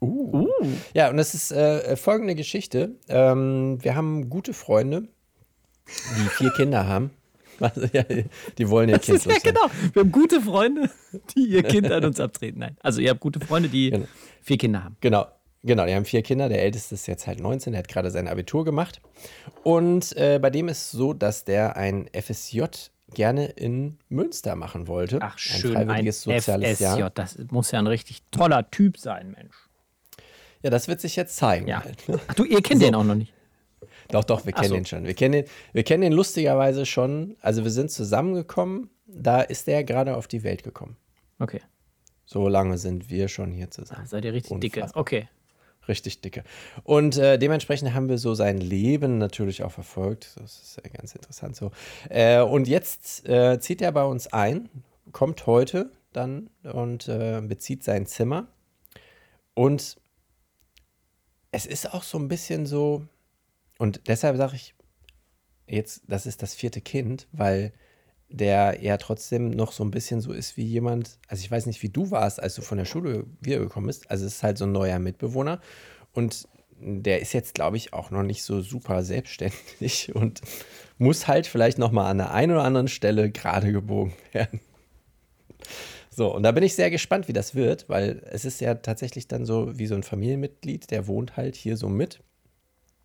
[0.00, 0.48] Uh.
[0.94, 2.94] Ja, und das ist äh, folgende Geschichte.
[3.08, 5.08] Ähm, wir haben gute Freunde,
[5.88, 7.10] die vier Kinder haben.
[7.92, 8.02] Ja,
[8.58, 9.66] die wollen ihr Das Kind ist ja genau.
[9.92, 10.90] Wir haben gute Freunde,
[11.36, 12.60] die ihr Kind an uns abtreten.
[12.60, 12.76] Nein.
[12.82, 14.06] Also ihr habt gute Freunde, die Genau.
[14.42, 14.96] vier Kinder haben.
[15.00, 15.26] Genau,
[15.62, 15.86] genau.
[15.86, 16.48] Die haben vier Kinder.
[16.48, 19.00] Der älteste ist jetzt halt 19, der hat gerade sein Abitur gemacht.
[19.62, 22.62] Und äh, bei dem ist es so, dass der ein FSJ
[23.14, 25.18] gerne in Münster machen wollte.
[25.22, 26.98] Ach schön, ein ein freiwilliges soziales FSJ.
[26.98, 27.10] Jahr.
[27.10, 29.54] Das muss ja ein richtig toller Typ sein, Mensch.
[30.62, 31.68] Ja, das wird sich jetzt zeigen.
[31.68, 31.84] Ja.
[31.84, 32.18] Halt, ne?
[32.26, 32.86] Ach du, ihr kennt So.
[32.86, 33.32] den auch noch nicht.
[34.10, 34.74] Doch, doch, wir Ach kennen so.
[34.76, 35.04] den schon.
[35.04, 37.36] Wir kennen den, wir kennen den lustigerweise schon.
[37.40, 38.90] Also wir sind zusammengekommen.
[39.06, 40.96] Da ist der gerade auf die Welt gekommen.
[41.38, 41.60] Okay.
[42.24, 44.02] So lange sind wir schon hier zusammen.
[44.04, 44.80] Ah, seid ihr richtig dicke.
[44.80, 45.00] Unfassbar.
[45.00, 45.28] Okay.
[45.88, 46.42] Richtig dicke.
[46.82, 50.32] Und äh, dementsprechend haben wir so sein Leben natürlich auch verfolgt.
[50.36, 51.70] Das ist ja ganz interessant so.
[52.08, 54.68] Äh, und jetzt äh, zieht er bei uns ein,
[55.12, 58.48] kommt heute dann und äh, bezieht sein Zimmer.
[59.54, 59.96] Und
[61.52, 63.06] es ist auch so ein bisschen so,
[63.78, 64.74] und deshalb sage ich
[65.66, 67.72] jetzt, das ist das vierte Kind, weil
[68.28, 71.82] der ja trotzdem noch so ein bisschen so ist wie jemand, also ich weiß nicht,
[71.82, 74.10] wie du warst, als du von der Schule wiedergekommen bist.
[74.10, 75.60] Also es ist halt so ein neuer Mitbewohner
[76.12, 80.40] und der ist jetzt, glaube ich, auch noch nicht so super selbstständig und
[80.98, 84.60] muss halt vielleicht noch mal an der einen oder anderen Stelle gerade gebogen werden.
[86.10, 89.28] So, und da bin ich sehr gespannt, wie das wird, weil es ist ja tatsächlich
[89.28, 92.22] dann so wie so ein Familienmitglied, der wohnt halt hier so mit.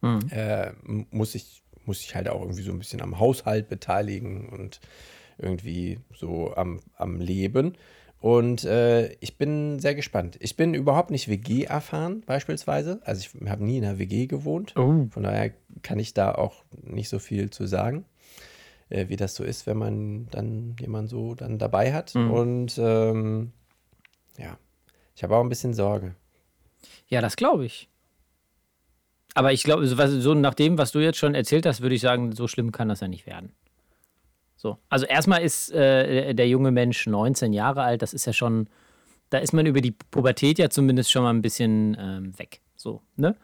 [0.01, 0.29] Mhm.
[0.31, 0.71] Äh,
[1.11, 4.79] muss ich muss ich halt auch irgendwie so ein bisschen am Haushalt beteiligen und
[5.37, 7.75] irgendwie so am, am Leben.
[8.19, 10.37] Und äh, ich bin sehr gespannt.
[10.39, 13.01] Ich bin überhaupt nicht WG erfahren, beispielsweise.
[13.03, 14.75] Also ich habe nie in einer WG gewohnt.
[14.77, 15.07] Oh.
[15.09, 18.05] Von daher kann ich da auch nicht so viel zu sagen,
[18.89, 22.13] äh, wie das so ist, wenn man dann jemanden so dann dabei hat.
[22.13, 22.31] Mhm.
[22.31, 23.53] Und ähm,
[24.37, 24.55] ja,
[25.15, 26.13] ich habe auch ein bisschen Sorge.
[27.07, 27.89] Ja, das glaube ich.
[29.33, 32.33] Aber ich glaube, so nach dem, was du jetzt schon erzählt hast, würde ich sagen,
[32.33, 33.53] so schlimm kann das ja nicht werden.
[34.57, 34.77] So.
[34.89, 38.67] Also erstmal ist äh, der junge Mensch 19 Jahre alt, das ist ja schon,
[39.29, 42.61] da ist man über die Pubertät ja zumindest schon mal ein bisschen ähm, weg.
[42.75, 43.35] So, ne?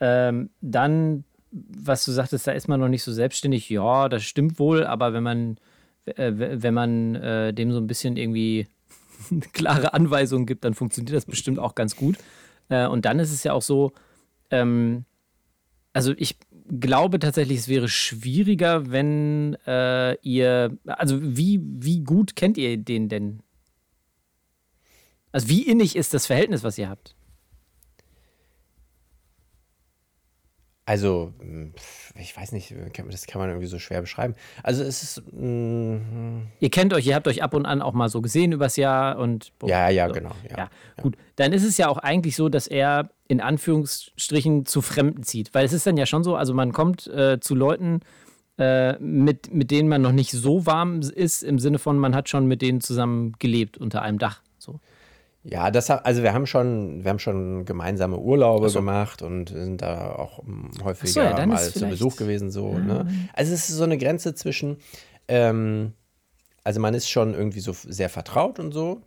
[0.00, 4.58] Ähm, dann, was du sagtest, da ist man noch nicht so selbstständig, ja, das stimmt
[4.58, 5.58] wohl, aber wenn man,
[6.06, 8.66] äh, wenn man äh, dem so ein bisschen irgendwie
[9.52, 12.16] klare Anweisungen gibt, dann funktioniert das bestimmt auch ganz gut.
[12.68, 13.92] Äh, und dann ist es ja auch so,
[14.50, 15.04] ähm,
[15.98, 16.36] also ich
[16.78, 23.08] glaube tatsächlich, es wäre schwieriger, wenn äh, ihr, also wie, wie gut kennt ihr den
[23.08, 23.40] denn?
[25.32, 27.16] Also wie innig ist das Verhältnis, was ihr habt?
[30.88, 31.74] Also, hm,
[32.18, 32.74] ich weiß nicht,
[33.10, 34.34] das kann man irgendwie so schwer beschreiben.
[34.62, 35.22] Also es ist.
[35.32, 38.76] Mm, ihr kennt euch, ihr habt euch ab und an auch mal so gesehen übers
[38.76, 39.52] Jahr und.
[39.58, 40.14] Boah, ja, ja, so.
[40.14, 40.30] genau.
[40.48, 40.70] Ja, ja,
[41.02, 41.18] gut.
[41.36, 45.52] Dann ist es ja auch eigentlich so, dass er in Anführungsstrichen zu Fremden zieht.
[45.52, 48.00] Weil es ist dann ja schon so, also man kommt äh, zu Leuten,
[48.56, 52.30] äh, mit, mit denen man noch nicht so warm ist, im Sinne von, man hat
[52.30, 54.40] schon mit denen zusammen gelebt unter einem Dach.
[55.48, 55.54] So.
[55.54, 58.80] Ja, das also wir haben schon, wir haben schon gemeinsame Urlaube so.
[58.80, 60.42] gemacht und sind da auch
[60.82, 62.50] häufiger so, ja, mal zu Besuch gewesen.
[62.50, 62.78] So, ja.
[62.78, 63.28] ne?
[63.32, 64.78] Also es ist so eine Grenze zwischen,
[65.26, 65.94] ähm,
[66.64, 69.00] also man ist schon irgendwie so sehr vertraut und so,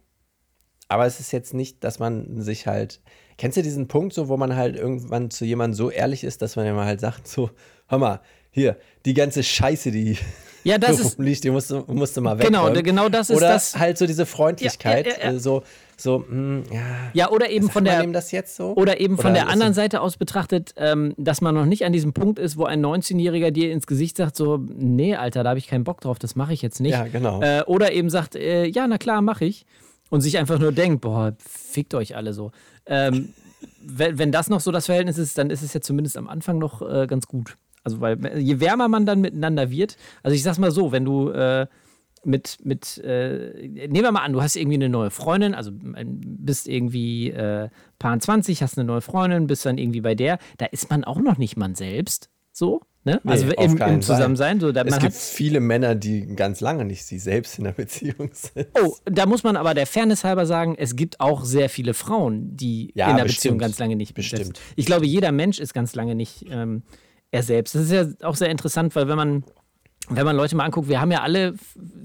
[0.88, 3.02] aber es ist jetzt nicht, dass man sich halt.
[3.38, 6.58] Kennst du diesen Punkt, so, wo man halt irgendwann zu jemandem so ehrlich ist, dass
[6.58, 7.50] man mal halt sagt, so,
[7.88, 8.20] hör mal,
[8.52, 10.18] hier, die ganze Scheiße, die
[10.64, 12.48] ja, das ist, liegt, die musst du, musst du mal weg.
[12.48, 13.78] Genau, genau das ist Oder das.
[13.78, 15.40] halt so diese Freundlichkeit, ja, ja, ja.
[15.40, 15.64] so,
[16.02, 16.82] so, mh, hm, ja.
[17.14, 18.06] Ja, oder eben von der.
[18.08, 18.74] das jetzt so?
[18.76, 21.94] Oder eben oder von der anderen Seite aus betrachtet, ähm, dass man noch nicht an
[21.94, 25.60] diesem Punkt ist, wo ein 19-Jähriger dir ins Gesicht sagt, so, nee, Alter, da habe
[25.60, 26.94] ich keinen Bock drauf, das mache ich jetzt nicht.
[26.94, 27.42] Ja, genau.
[27.42, 29.66] Äh, oder eben sagt, äh, ja, na klar, mache ich.
[30.10, 32.52] Und sich einfach nur denkt, boah, fickt euch alle so.
[32.86, 33.34] Ähm,
[33.82, 36.58] wenn, wenn das noch so das Verhältnis ist, dann ist es ja zumindest am Anfang
[36.58, 37.58] noch äh, ganz gut.
[37.84, 41.30] Also, weil je wärmer man dann miteinander wird, also ich sag's mal so, wenn du
[41.30, 41.66] äh,
[42.24, 46.68] mit, mit äh, nehmen wir mal an, du hast irgendwie eine neue Freundin, also bist
[46.68, 50.90] irgendwie äh, paar 20, hast eine neue Freundin, bist dann irgendwie bei der, da ist
[50.90, 52.82] man auch noch nicht man selbst, so.
[53.04, 53.20] Ne?
[53.24, 54.60] Nee, also im, im Zusammensein.
[54.60, 58.68] So, es gibt viele Männer, die ganz lange nicht sie selbst in der Beziehung sind.
[58.80, 62.56] Oh, da muss man aber der Fairness halber sagen, es gibt auch sehr viele Frauen,
[62.56, 63.38] die ja, in der bestimmt.
[63.38, 64.60] Beziehung ganz lange nicht bestimmt.
[64.76, 66.84] Ich glaube, jeder Mensch ist ganz lange nicht ähm,
[67.32, 67.74] er selbst.
[67.74, 69.44] Das ist ja auch sehr interessant, weil wenn man
[70.16, 71.54] wenn man Leute mal anguckt, wir haben ja alle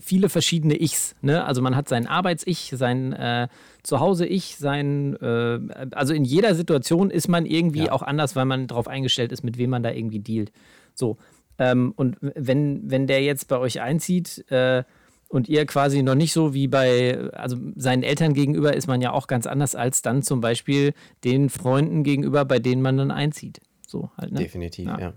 [0.00, 1.14] viele verschiedene Ichs.
[1.22, 1.44] Ne?
[1.44, 3.48] Also man hat sein Arbeits-Ich, sein äh,
[3.82, 5.60] Zuhause-Ich, sein, äh,
[5.92, 7.92] also in jeder Situation ist man irgendwie ja.
[7.92, 10.52] auch anders, weil man darauf eingestellt ist, mit wem man da irgendwie dealt.
[10.94, 11.16] So.
[11.58, 14.84] Ähm, und wenn, wenn der jetzt bei euch einzieht äh,
[15.28, 19.12] und ihr quasi noch nicht so wie bei, also seinen Eltern gegenüber ist man ja
[19.12, 20.92] auch ganz anders als dann zum Beispiel
[21.24, 23.60] den Freunden gegenüber, bei denen man dann einzieht.
[23.86, 24.40] So halt, ne?
[24.40, 24.98] Definitiv, ja.
[24.98, 25.12] ja.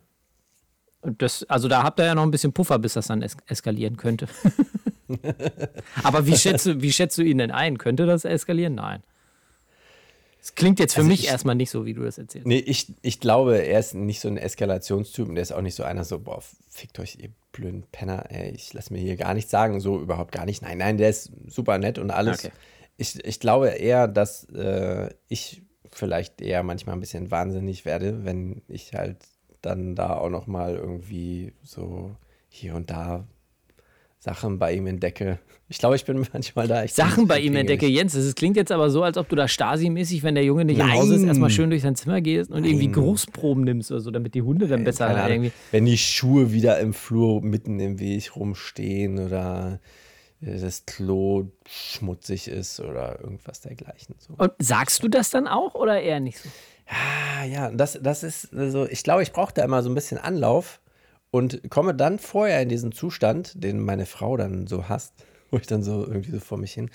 [1.02, 3.96] Das, also da habt ihr ja noch ein bisschen Puffer, bis das dann es eskalieren
[3.96, 4.28] könnte.
[6.04, 7.78] Aber wie schätzt, du, wie schätzt du ihn denn ein?
[7.78, 8.76] Könnte das eskalieren?
[8.76, 9.02] Nein.
[10.42, 12.48] Es klingt jetzt für also mich ich, erstmal nicht so, wie du das erzählst.
[12.48, 15.76] Nee, ich, ich glaube, er ist nicht so ein Eskalationstyp und der ist auch nicht
[15.76, 19.34] so einer so, boah, fickt euch, ihr blöden Penner, ey, ich lass mir hier gar
[19.34, 20.62] nichts sagen, so überhaupt gar nicht.
[20.62, 22.46] Nein, nein, der ist super nett und alles.
[22.46, 22.54] Okay.
[22.98, 28.62] Ich, ich glaube eher, dass äh, ich vielleicht eher manchmal ein bisschen wahnsinnig werde, wenn
[28.68, 29.18] ich halt
[29.62, 32.16] dann da auch noch mal irgendwie so
[32.50, 33.26] hier und da
[34.20, 35.40] Sachen bei ihm entdecke.
[35.70, 36.86] Ich glaube, ich bin manchmal da.
[36.88, 38.14] Sachen bei ihm entdecke, Jens.
[38.16, 40.90] Es klingt jetzt aber so, als ob du da Stasi-mäßig, wenn der Junge nicht Nein.
[40.90, 42.72] im Haus ist, erstmal schön durch sein Zimmer gehst und Nein.
[42.72, 45.52] irgendwie Geruchsproben nimmst oder so, damit die Hunde dann besser irgendwie.
[45.72, 49.80] Wenn die Schuhe wieder im Flur mitten im Weg rumstehen oder
[50.42, 54.16] das Klo schmutzig ist oder irgendwas dergleichen.
[54.20, 54.34] So.
[54.38, 56.50] Und sagst du das dann auch oder eher nicht so?
[56.90, 60.18] Ja, ja, das, das ist so, ich glaube, ich brauche da immer so ein bisschen
[60.18, 60.82] Anlauf,
[61.32, 65.14] und komme dann vorher in diesen Zustand, den meine Frau dann so hasst,
[65.52, 66.90] wo ich dann so irgendwie so vor mich hin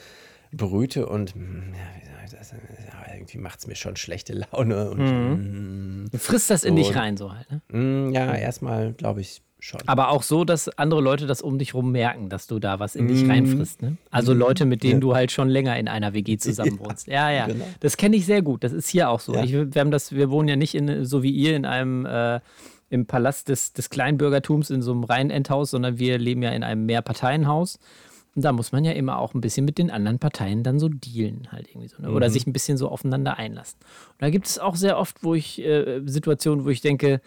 [0.52, 4.90] brüte und hm, ja, das, ja, irgendwie macht es mir schon schlechte Laune.
[4.90, 6.08] Und, mhm.
[6.10, 7.50] Du frisst das in dich rein, so halt.
[7.50, 7.60] Ne?
[7.70, 9.80] Hm, ja, erstmal glaube ich schon.
[9.86, 12.94] Aber auch so, dass andere Leute das um dich rum merken, dass du da was
[12.94, 13.82] in dich reinfrisst.
[13.82, 13.96] Ne?
[14.10, 15.00] Also Leute, mit denen ja.
[15.00, 17.06] du halt schon länger in einer WG zusammen wohnst.
[17.06, 17.46] Ja, ja.
[17.46, 17.64] Genau.
[17.80, 18.64] Das kenne ich sehr gut.
[18.64, 19.34] Das ist hier auch so.
[19.36, 22.40] Ich, wir, haben das, wir wohnen ja nicht in, so wie ihr in einem äh,
[22.90, 26.62] im Palast des, des Kleinbürgertums in so einem reinen Endhaus, sondern wir leben ja in
[26.62, 27.78] einem Mehrparteienhaus.
[28.36, 30.88] Und da muss man ja immer auch ein bisschen mit den anderen Parteien dann so
[30.88, 32.02] dealen, halt irgendwie so.
[32.02, 32.10] Ne?
[32.10, 32.32] Oder mhm.
[32.32, 33.78] sich ein bisschen so aufeinander einlassen.
[34.12, 37.20] Und da gibt es auch sehr oft, wo ich, äh, Situationen, wo ich denke,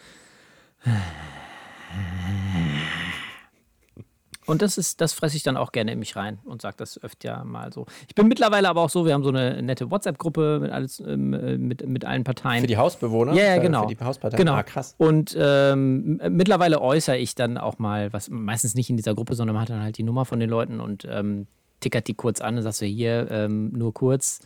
[4.46, 7.02] und das ist, das fresse ich dann auch gerne in mich rein und sage das
[7.04, 7.86] öfter mal so.
[8.08, 11.34] Ich bin mittlerweile aber auch so, wir haben so eine nette WhatsApp-Gruppe mit, alles, ähm,
[11.34, 12.62] äh, mit, mit allen Parteien.
[12.62, 13.34] Für die Hausbewohner?
[13.34, 13.88] Ja, ja genau.
[13.88, 14.38] Für die Hausparteien?
[14.40, 14.54] Genau.
[14.54, 14.96] Ah, krass.
[14.98, 19.54] Und ähm, mittlerweile äußere ich dann auch mal, was meistens nicht in dieser Gruppe, sondern
[19.54, 21.48] man hat dann halt die Nummer von den Leuten und ähm,
[21.82, 24.40] tickert die kurz an und sagst du hier ähm, nur kurz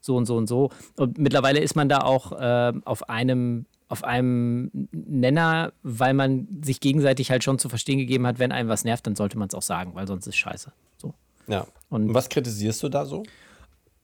[0.00, 0.70] so und so und so.
[0.96, 6.80] Und mittlerweile ist man da auch äh, auf einem auf einem Nenner, weil man sich
[6.80, 9.54] gegenseitig halt schon zu verstehen gegeben hat, wenn einem was nervt, dann sollte man es
[9.54, 10.72] auch sagen, weil sonst ist scheiße.
[10.98, 11.14] So.
[11.46, 11.66] Ja.
[11.88, 13.22] Und was kritisierst du da so?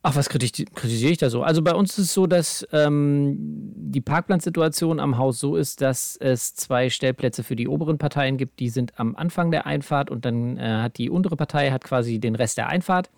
[0.07, 1.41] Ach, was kritisiere ich da so?
[1.41, 3.35] Also bei uns ist es so, dass ähm,
[3.75, 8.59] die Parkplatzsituation am Haus so ist, dass es zwei Stellplätze für die oberen Parteien gibt.
[8.59, 12.19] Die sind am Anfang der Einfahrt und dann äh, hat die untere Partei hat quasi
[12.19, 13.09] den Rest der Einfahrt.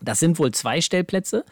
[0.00, 1.44] Das sind wohl zwei Stellplätze.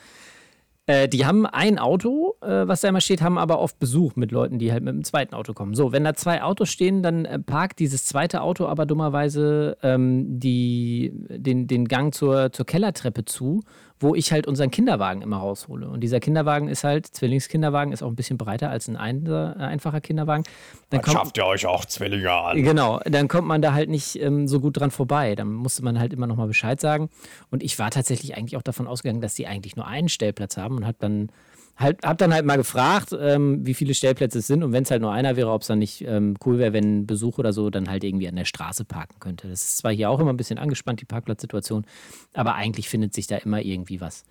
[0.91, 4.33] Äh, die haben ein Auto, äh, was da immer steht, haben aber oft Besuch mit
[4.33, 5.75] Leuten, die halt mit dem zweiten Auto kommen.
[5.75, 10.41] So, wenn da zwei Autos stehen, dann äh, parkt dieses zweite Auto aber dummerweise ähm,
[10.41, 13.63] die, den, den Gang zur, zur Kellertreppe zu
[14.01, 15.87] wo ich halt unseren Kinderwagen immer raushole.
[15.89, 20.45] Und dieser Kinderwagen ist halt, Zwillingskinderwagen, ist auch ein bisschen breiter als ein einfacher Kinderwagen.
[20.89, 22.63] Dann, dann schafft ihr euch auch Zwillinge an.
[22.63, 25.35] Genau, dann kommt man da halt nicht ähm, so gut dran vorbei.
[25.35, 27.11] Dann musste man halt immer nochmal Bescheid sagen.
[27.51, 30.79] Und ich war tatsächlich eigentlich auch davon ausgegangen, dass die eigentlich nur einen Stellplatz haben
[30.79, 31.29] und habe dann
[31.81, 34.91] halt, hab dann halt mal gefragt, ähm, wie viele Stellplätze es sind und wenn es
[34.91, 37.71] halt nur einer wäre, ob es dann nicht ähm, cool wäre, wenn Besuch oder so
[37.71, 39.49] dann halt irgendwie an der Straße parken könnte.
[39.49, 41.85] Das ist zwar hier auch immer ein bisschen angespannt, die Parkplatzsituation,
[42.35, 44.25] aber eigentlich findet sich da immer irgendwie was.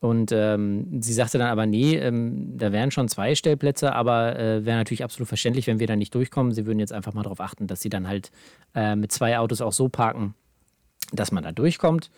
[0.00, 4.64] Und ähm, sie sagte dann aber, nee, ähm, da wären schon zwei Stellplätze, aber äh,
[4.64, 6.52] wäre natürlich absolut verständlich, wenn wir da nicht durchkommen.
[6.52, 8.30] Sie würden jetzt einfach mal darauf achten, dass sie dann halt
[8.74, 10.34] äh, mit zwei Autos auch so parken,
[11.12, 12.10] dass man da durchkommt.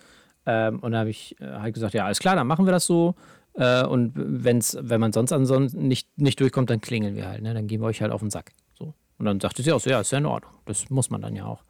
[0.47, 2.87] Ähm, und da habe ich äh, halt gesagt, ja, alles klar, dann machen wir das
[2.87, 3.17] so.
[3.55, 7.43] Äh, und wenn's, wenn man sonst ansonsten nicht, nicht durchkommt, dann klingeln wir halt.
[7.43, 7.55] Ne?
[7.55, 8.53] Dann gehen wir euch halt auf den Sack.
[8.79, 8.95] So.
[9.19, 10.53] Und dann sagte sie auch so, ja, ist ja in Ordnung.
[10.65, 11.65] Das muss man dann ja auch.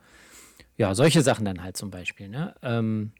[0.76, 2.28] Ja, solche Sachen dann halt zum Beispiel.
[2.28, 2.54] Ne?
[2.62, 3.12] Ähm,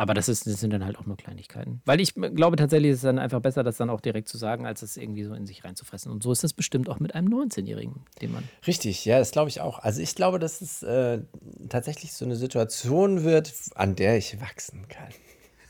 [0.00, 1.82] aber das, ist, das sind dann halt auch nur Kleinigkeiten.
[1.84, 4.64] Weil ich glaube tatsächlich, ist es dann einfach besser, das dann auch direkt zu sagen,
[4.64, 6.12] als es irgendwie so in sich reinzufressen.
[6.12, 8.44] Und so ist das bestimmt auch mit einem 19-Jährigen, den man.
[8.64, 9.80] Richtig, ja, das glaube ich auch.
[9.80, 11.22] Also ich glaube, dass es äh,
[11.68, 15.08] tatsächlich so eine Situation wird, an der ich wachsen kann.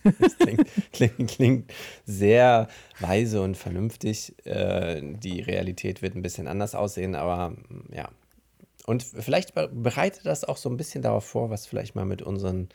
[0.20, 1.72] Das klingt, klingt, klingt,
[2.06, 2.68] sehr
[3.00, 4.34] weise und vernünftig.
[4.46, 7.54] Äh, die Realität wird ein bisschen anders aussehen, aber
[7.92, 8.08] ja.
[8.86, 12.70] Und vielleicht bereitet das auch so ein bisschen darauf vor, was vielleicht mal mit unseren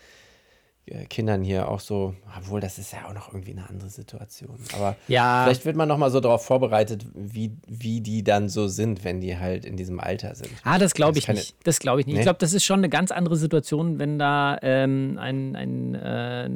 [1.09, 4.59] Kindern hier auch so, obwohl das ist ja auch noch irgendwie eine andere Situation.
[4.73, 5.43] Aber ja.
[5.45, 9.21] vielleicht wird man noch mal so darauf vorbereitet, wie, wie die dann so sind, wenn
[9.21, 10.49] die halt in diesem Alter sind.
[10.63, 11.55] Ah, das glaube ich, nicht.
[11.63, 12.15] Das glaube ich nicht.
[12.15, 12.19] Nee?
[12.19, 16.49] Ich glaube, das ist schon eine ganz andere Situation, wenn da ähm, ein, ein äh,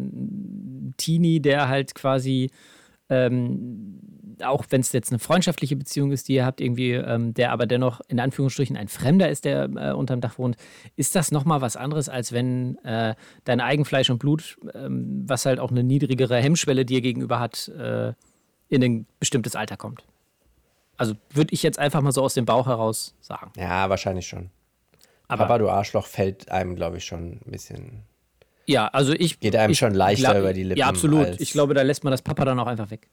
[0.97, 2.51] Teenie, der halt quasi
[3.09, 3.99] ähm,
[4.43, 7.65] auch wenn es jetzt eine freundschaftliche Beziehung ist, die ihr habt, irgendwie, ähm, der aber
[7.65, 10.57] dennoch in Anführungsstrichen ein Fremder ist, der äh, unterm Dach wohnt,
[10.95, 15.59] ist das nochmal was anderes, als wenn äh, dein Eigenfleisch und Blut, ähm, was halt
[15.59, 18.13] auch eine niedrigere Hemmschwelle dir gegenüber hat, äh,
[18.69, 20.03] in ein bestimmtes Alter kommt.
[20.97, 23.51] Also würde ich jetzt einfach mal so aus dem Bauch heraus sagen.
[23.55, 24.49] Ja, wahrscheinlich schon.
[25.27, 28.03] Aber Papa, du Arschloch, fällt einem, glaube ich, schon ein bisschen.
[28.65, 29.39] Ja, also ich.
[29.39, 30.79] Geht einem ich, schon leichter über die Lippen.
[30.79, 31.39] Ja, absolut.
[31.39, 33.07] Ich glaube, da lässt man das Papa dann auch einfach weg.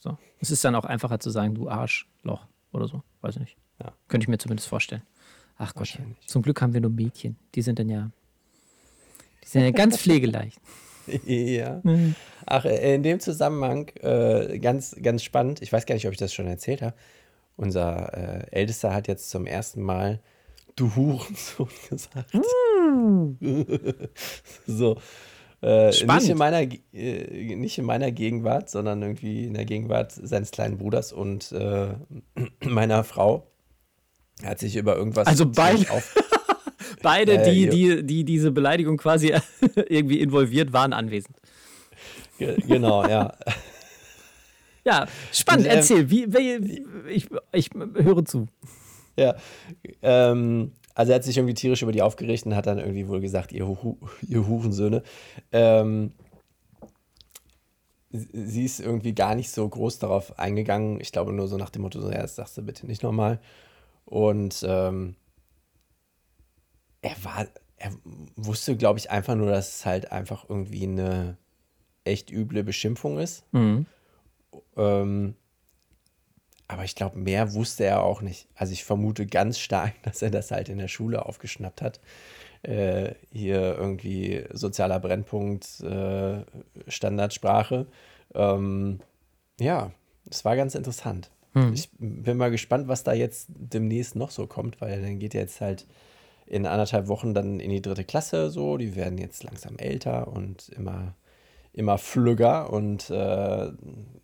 [0.00, 0.18] So.
[0.40, 3.02] Es ist dann auch einfacher zu sagen, du Arschloch oder so.
[3.20, 3.56] Weiß ich nicht.
[3.80, 3.92] Ja.
[4.08, 5.02] Könnte ich mir zumindest vorstellen.
[5.56, 7.36] Ach Gott, zum Glück haben wir nur Mädchen.
[7.54, 8.10] Die sind dann ja,
[9.44, 10.58] die sind ja ganz pflegeleicht.
[11.26, 11.80] ja.
[11.82, 12.14] Mhm.
[12.46, 15.60] Ach, äh, in dem Zusammenhang äh, ganz, ganz spannend.
[15.60, 16.94] Ich weiß gar nicht, ob ich das schon erzählt habe.
[17.56, 20.20] Unser äh, Ältester hat jetzt zum ersten Mal
[20.76, 22.32] du Hurensohn gesagt.
[22.34, 23.34] Mm.
[24.66, 24.98] so.
[25.62, 26.22] Äh, Spannend.
[26.22, 26.60] Nicht in, meiner,
[26.94, 31.88] äh, nicht in meiner Gegenwart, sondern irgendwie in der Gegenwart seines kleinen Bruders und äh,
[32.64, 33.46] meiner Frau.
[34.42, 35.26] Er hat sich über irgendwas.
[35.26, 35.84] Also beide,
[37.02, 39.34] beide äh, die, die, die diese Beleidigung quasi
[39.74, 41.36] irgendwie involviert waren, anwesend.
[42.38, 43.32] genau, ja.
[44.82, 45.66] Ja, spannend.
[45.66, 48.46] Ähm, Erzähl, wie, wie, ich, ich höre zu.
[49.14, 49.36] Ja,
[50.00, 53.20] ähm, also er hat sich irgendwie tierisch über die aufgeregt und hat dann irgendwie wohl
[53.20, 55.02] gesagt, ihr, Hu ihr Hurensöhne.
[55.52, 56.12] Ähm,
[58.10, 61.00] sie ist irgendwie gar nicht so groß darauf eingegangen.
[61.00, 63.40] Ich glaube nur so nach dem Motto, so, ja, das sagst du bitte nicht nochmal.
[64.04, 65.14] Und ähm,
[67.02, 67.92] er war, er
[68.36, 71.36] wusste, glaube ich, einfach nur, dass es halt einfach irgendwie eine
[72.04, 73.44] echt üble Beschimpfung ist.
[73.52, 73.86] Mhm.
[74.76, 75.34] Ähm,
[76.70, 78.46] aber ich glaube, mehr wusste er auch nicht.
[78.54, 82.00] Also ich vermute ganz stark, dass er das halt in der Schule aufgeschnappt hat.
[82.62, 86.44] Äh, hier irgendwie sozialer Brennpunkt, äh,
[86.86, 87.86] Standardsprache.
[88.34, 89.00] Ähm,
[89.58, 89.90] ja,
[90.30, 91.30] es war ganz interessant.
[91.54, 91.72] Hm.
[91.72, 95.60] Ich bin mal gespannt, was da jetzt demnächst noch so kommt, weil dann geht jetzt
[95.60, 95.86] halt
[96.46, 98.76] in anderthalb Wochen dann in die dritte Klasse so.
[98.76, 101.14] Die werden jetzt langsam älter und immer,
[101.72, 103.72] immer flügger und äh,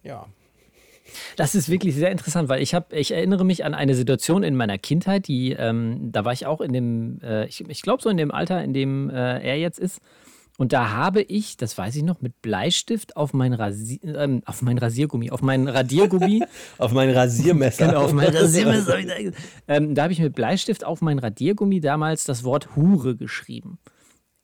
[0.03, 0.27] ja,
[1.37, 4.57] das ist wirklich sehr interessant, weil ich habe, ich erinnere mich an eine Situation in
[4.57, 8.09] meiner Kindheit, die, ähm, da war ich auch in dem, äh, ich, ich glaube so
[8.09, 10.01] in dem Alter, in dem äh, er jetzt ist.
[10.59, 14.63] Und da habe ich, das weiß ich noch, mit Bleistift auf mein, Rasi ähm, auf
[14.63, 16.43] mein Rasiergummi, auf mein Radiergummi.
[16.79, 17.89] auf mein Rasiermesser.
[17.89, 18.99] genau, auf mein Rasiermesser.
[19.69, 23.79] ähm, da habe ich mit Bleistift auf mein Radiergummi damals das Wort Hure geschrieben.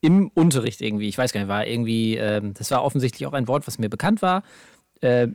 [0.01, 1.07] Im Unterricht irgendwie.
[1.07, 3.89] Ich weiß gar nicht, war irgendwie, ähm, das war offensichtlich auch ein Wort, was mir
[3.89, 4.43] bekannt war.
[5.03, 5.27] Äh,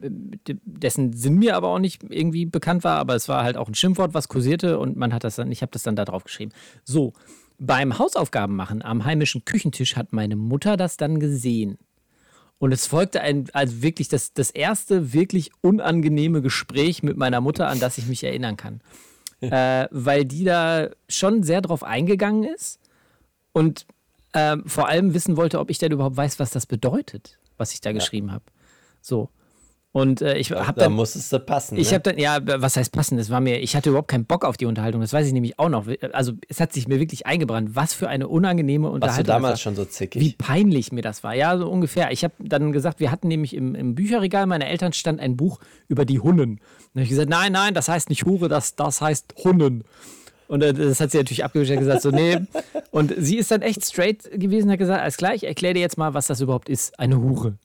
[0.65, 3.75] dessen Sinn mir aber auch nicht irgendwie bekannt war, aber es war halt auch ein
[3.75, 6.53] Schimpfwort, was kursierte und man hat das dann, ich habe das dann da drauf geschrieben.
[6.85, 7.13] So,
[7.59, 11.77] beim Hausaufgaben machen am heimischen Küchentisch hat meine Mutter das dann gesehen.
[12.59, 17.69] Und es folgte ein, also wirklich das, das erste wirklich unangenehme Gespräch mit meiner Mutter,
[17.69, 18.81] an das ich mich erinnern kann.
[19.43, 22.81] äh, weil die da schon sehr drauf eingegangen ist
[23.53, 23.87] und
[24.33, 27.83] äh, vor allem wissen wollte, ob ich denn überhaupt weiß, was das bedeutet, was ich
[27.83, 27.97] da ja.
[27.97, 28.45] geschrieben habe.
[29.03, 29.29] So.
[29.99, 30.75] Und äh, ich habe dann.
[30.77, 31.77] Da musstest du passen.
[31.77, 31.95] Ich ne?
[31.95, 33.19] habe dann, ja, was heißt passen?
[33.19, 35.01] Das war mir, ich hatte überhaupt keinen Bock auf die Unterhaltung.
[35.01, 35.87] Das weiß ich nämlich auch noch.
[36.13, 39.27] Also, es hat sich mir wirklich eingebrannt, was für eine unangenehme Unterhaltung.
[39.27, 40.23] Warst du damals schon so zickig?
[40.23, 41.35] Wie peinlich mir das war.
[41.35, 42.13] Ja, so ungefähr.
[42.13, 45.59] Ich habe dann gesagt, wir hatten nämlich im, im Bücherregal meiner Eltern stand ein Buch
[45.89, 46.51] über die Hunnen.
[46.51, 46.61] Und
[46.95, 49.83] dann habe ich gesagt, nein, nein, das heißt nicht Hure, das, das heißt Hunnen.
[50.47, 52.39] Und äh, das hat sie natürlich abgewischt und gesagt, so, nee.
[52.93, 55.81] Und sie ist dann echt straight gewesen und hat gesagt, alles klar, ich erkläre dir
[55.81, 56.99] jetzt mal, was das überhaupt ist.
[57.01, 57.59] Eine Hure.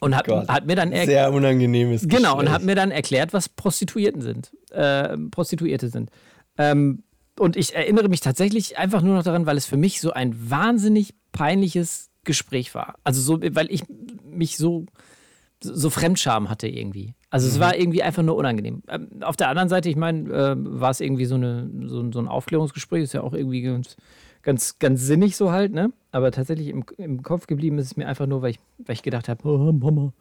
[0.00, 2.16] Und hat, hat mir dann sehr unangenehmes Gespräch.
[2.18, 4.50] Genau, und hat mir dann erklärt, was Prostituierten sind.
[4.70, 6.10] Äh, Prostituierte sind.
[6.56, 7.02] Ähm,
[7.38, 10.50] und ich erinnere mich tatsächlich einfach nur noch daran, weil es für mich so ein
[10.50, 12.96] wahnsinnig peinliches Gespräch war.
[13.04, 13.84] Also so, weil ich
[14.24, 14.86] mich so,
[15.62, 17.14] so Fremdscham hatte irgendwie.
[17.30, 17.52] Also mhm.
[17.52, 18.82] es war irgendwie einfach nur unangenehm.
[18.88, 22.18] Ähm, auf der anderen Seite, ich meine, äh, war es irgendwie so, eine, so, so
[22.18, 23.96] ein Aufklärungsgespräch, ist ja auch irgendwie ganz
[24.42, 25.92] ganz, ganz sinnig so halt, ne?
[26.12, 29.02] Aber tatsächlich im, im Kopf geblieben ist es mir einfach nur, weil ich, weil ich
[29.02, 30.12] gedacht habe, oh, Mama,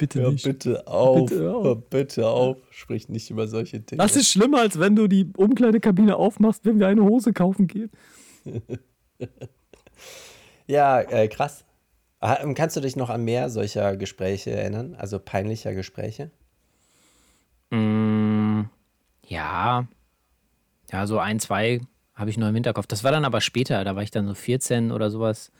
[0.00, 0.44] bitte ja, nicht.
[0.44, 1.78] Bitte auf, bitte auf.
[1.90, 2.56] bitte auf.
[2.70, 4.02] Sprich nicht über solche Dinge.
[4.02, 7.90] Das ist schlimmer, als wenn du die Umkleidekabine aufmachst, wenn wir eine Hose kaufen gehen.
[10.66, 11.64] ja, äh, krass.
[12.20, 14.94] Kannst du dich noch an mehr solcher Gespräche erinnern?
[14.94, 16.30] Also peinlicher Gespräche?
[17.70, 18.62] Mm,
[19.26, 19.86] ja.
[20.92, 21.80] Ja, so ein, zwei
[22.20, 22.86] habe ich nur im Hinterkopf.
[22.86, 25.50] Das war dann aber später, da war ich dann so 14 oder sowas.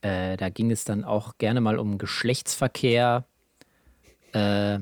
[0.00, 3.24] Äh, da ging es dann auch gerne mal um Geschlechtsverkehr
[4.32, 4.78] äh,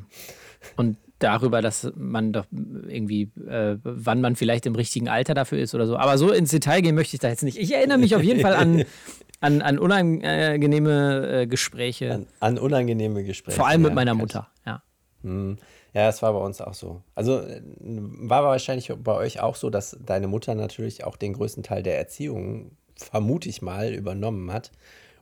[0.76, 5.74] und darüber, dass man doch irgendwie, äh, wann man vielleicht im richtigen Alter dafür ist
[5.74, 5.96] oder so.
[5.96, 7.58] Aber so ins Detail gehen möchte ich da jetzt nicht.
[7.58, 8.84] Ich erinnere mich auf jeden Fall an,
[9.40, 12.12] an, an unangenehme äh, Gespräche.
[12.12, 13.56] An, an, unangenehme Gespräche.
[13.56, 14.82] Vor allem mit meiner Mutter, ja.
[15.22, 15.58] Hm.
[15.94, 17.02] Ja, das war bei uns auch so.
[17.14, 21.62] Also äh, war wahrscheinlich bei euch auch so, dass deine Mutter natürlich auch den größten
[21.62, 24.70] Teil der Erziehung, vermute ich mal, übernommen hat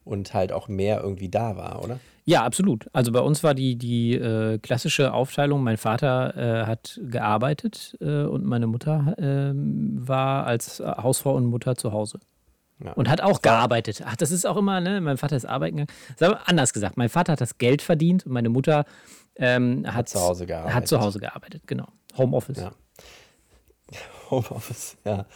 [0.04, 1.98] und halt auch mehr irgendwie da war, oder?
[2.24, 2.88] Ja, absolut.
[2.92, 8.22] Also bei uns war die, die äh, klassische Aufteilung, mein Vater äh, hat gearbeitet äh,
[8.22, 12.20] und meine Mutter ähm, war als Hausfrau und Mutter zu Hause.
[12.82, 12.92] Ja.
[12.92, 14.02] Und hat auch gearbeitet.
[14.06, 15.00] Ach, das ist auch immer, ne?
[15.00, 15.86] Mein Vater ist arbeiten
[16.18, 16.40] gegangen.
[16.46, 18.86] Anders gesagt, mein Vater hat das Geld verdient und meine Mutter
[19.36, 20.74] ähm, hat, hat, zu Hause gearbeitet.
[20.74, 21.88] Hat zu Hause gearbeitet, genau.
[22.16, 22.58] Homeoffice.
[22.58, 22.72] Ja.
[24.30, 25.26] Homeoffice, ja.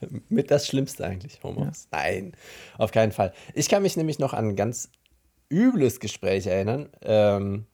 [0.28, 1.88] Mit das Schlimmste eigentlich, Homeoffice.
[1.92, 1.98] Ja.
[1.98, 2.32] Nein,
[2.78, 3.32] auf keinen Fall.
[3.54, 4.90] Ich kann mich nämlich noch an ein ganz
[5.50, 6.88] übles Gespräch erinnern.
[7.02, 7.66] Ähm,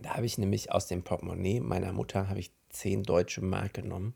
[0.00, 4.14] da habe ich nämlich aus dem Portemonnaie meiner Mutter habe ich zehn deutsche Mark genommen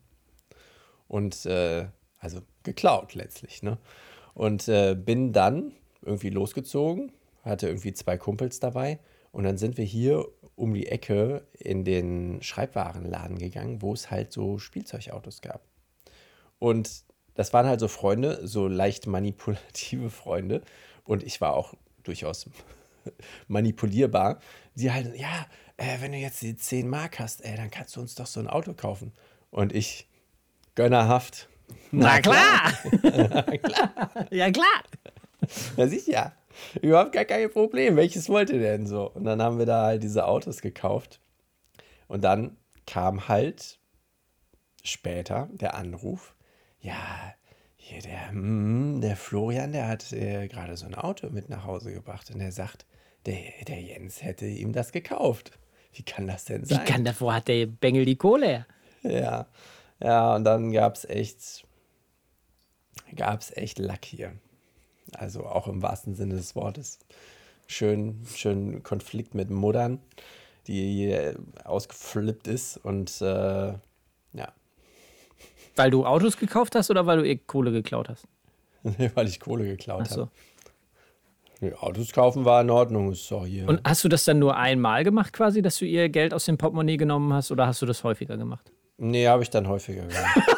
[1.07, 1.87] und äh,
[2.19, 3.77] also geklaut letztlich, ne?
[4.33, 7.11] Und äh, bin dann irgendwie losgezogen,
[7.43, 8.99] hatte irgendwie zwei Kumpels dabei
[9.31, 14.31] und dann sind wir hier um die Ecke in den Schreibwarenladen gegangen, wo es halt
[14.31, 15.61] so Spielzeugautos gab.
[16.59, 17.03] Und
[17.35, 20.61] das waren halt so Freunde, so leicht manipulative Freunde.
[21.03, 22.49] Und ich war auch durchaus
[23.47, 24.39] manipulierbar.
[24.75, 25.45] Die halt, ja,
[25.77, 28.39] äh, wenn du jetzt die 10 Mark hast, ey, dann kannst du uns doch so
[28.39, 29.13] ein Auto kaufen.
[29.51, 30.07] Und ich,
[30.73, 31.47] gönnerhaft,
[31.91, 32.73] Na klar.
[34.31, 34.83] ja, klar.
[35.77, 36.33] Na sicher.
[36.81, 37.95] Überhaupt gar kein Problem.
[37.95, 39.09] Welches wollt ihr denn so?
[39.11, 41.21] Und dann haben wir da halt diese Autos gekauft.
[42.07, 43.79] Und dann kam halt
[44.83, 46.35] später der Anruf,
[46.79, 47.33] ja,
[47.75, 51.93] hier der, mm, der Florian, der hat äh, gerade so ein Auto mit nach Hause
[51.93, 52.85] gebracht und er sagt,
[53.25, 53.37] der,
[53.67, 55.51] der Jens hätte ihm das gekauft.
[55.93, 56.79] Wie kann das denn sein?
[56.79, 58.67] Wie kann davor hat der Bengel die Kohle her?
[59.03, 59.47] Ja,
[60.01, 61.65] ja, und dann gab es echt,
[63.15, 64.33] gab es echt Lack hier.
[65.13, 66.99] Also auch im wahrsten Sinne des Wortes.
[67.67, 69.99] Schön, schön Konflikt mit Muttern,
[70.67, 71.33] die
[71.63, 73.73] ausgeflippt ist und äh,
[74.33, 74.53] ja.
[75.75, 78.25] Weil du Autos gekauft hast oder weil du ihr Kohle geklaut hast?
[79.15, 80.21] weil ich Kohle geklaut so.
[80.21, 80.31] habe.
[81.59, 83.67] Nee, Autos kaufen war in Ordnung, ist doch hier.
[83.67, 86.57] Und hast du das dann nur einmal gemacht quasi, dass du ihr Geld aus dem
[86.57, 88.71] Portemonnaie genommen hast oder hast du das häufiger gemacht?
[88.97, 90.25] Nee, habe ich dann häufiger gemacht.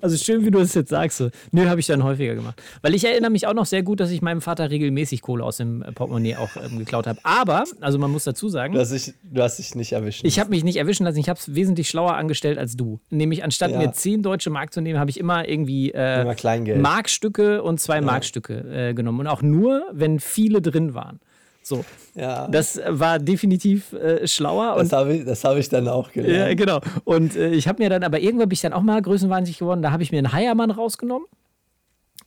[0.00, 1.18] Also schön, wie du es jetzt sagst.
[1.18, 1.30] So.
[1.52, 2.60] Nö, habe ich dann häufiger gemacht.
[2.82, 5.58] Weil ich erinnere mich auch noch sehr gut, dass ich meinem Vater regelmäßig Kohle aus
[5.58, 7.20] dem äh, Portemonnaie auch ähm, geklaut habe.
[7.22, 10.22] Aber, also man muss dazu sagen, du, hast dich, du hast dich nicht erwischt.
[10.24, 11.18] ich habe mich nicht erwischen lassen.
[11.18, 13.00] Ich habe es wesentlich schlauer angestellt als du.
[13.10, 13.78] Nämlich anstatt Ja.
[13.78, 16.76] mir 10 deutsche Mark zu nehmen, habe ich immer irgendwie äh, Immer.
[16.80, 19.20] Markstücke und zwei Markstücke äh, genommen.
[19.20, 21.20] Und auch nur, wenn viele drin waren.
[21.62, 21.84] So,
[22.14, 24.74] ja, das war definitiv äh, schlauer.
[24.78, 26.56] Das habe ich, das hab ich dann auch Ja, gelernt.
[26.58, 26.80] genau.
[27.04, 29.80] Und äh, ich habe mir dann, aber irgendwann bin ich dann auch mal größenwahnsinnig geworden.
[29.82, 31.26] Da habe ich mir einen Heiermann rausgenommen.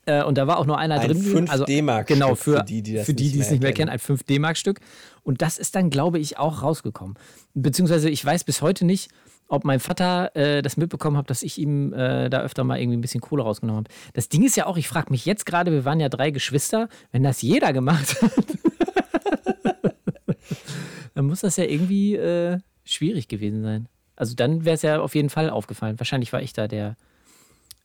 [0.06, 1.22] Äh, und da war auch nur einer Ein drin.
[1.22, 3.74] 5 Also, D-Mark-Stück Genau, für, für die, die nicht es mehr nicht mehr kennen.
[3.74, 4.80] kennen, ein 5 D-Mark-Stück.
[5.24, 7.16] Und das ist dann, glaube ich, auch rausgekommen.
[7.56, 9.10] Beziehungsweise ich weiß bis heute nicht,
[9.48, 12.98] ob mein Vater äh, das mitbekommen hat, dass ich ihm äh, da öfter mal irgendwie
[12.98, 13.94] ein bisschen Kohle rausgenommen habe.
[14.14, 16.88] Das Ding ist ja auch, ich frage mich jetzt gerade, wir waren ja drei Geschwister,
[17.12, 18.32] wenn das jeder gemacht hat,
[21.14, 23.88] dann muss das ja irgendwie äh, schwierig gewesen sein.
[24.16, 26.00] Also dann wäre es ja auf jeden Fall aufgefallen.
[26.00, 26.96] Wahrscheinlich war ich da der,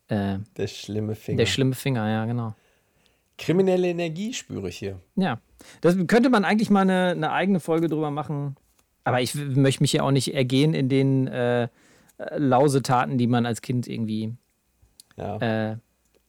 [0.09, 1.39] äh, Der schlimme Finger.
[1.39, 2.55] der schlimme Finger, ja, genau.
[3.39, 5.01] Kriminelle Energie spüre ich hier.
[5.17, 5.41] Ja,
[5.81, 8.57] das könnte man eigentlich mal eine, eine eigene Folge drüber machen.
[9.03, 11.69] Aber ich möchte mich ja auch nicht ergehen in den äh,
[12.37, 14.35] Lausetaten, die man als Kind irgendwie,
[15.17, 15.71] Ja.
[15.73, 15.77] äh,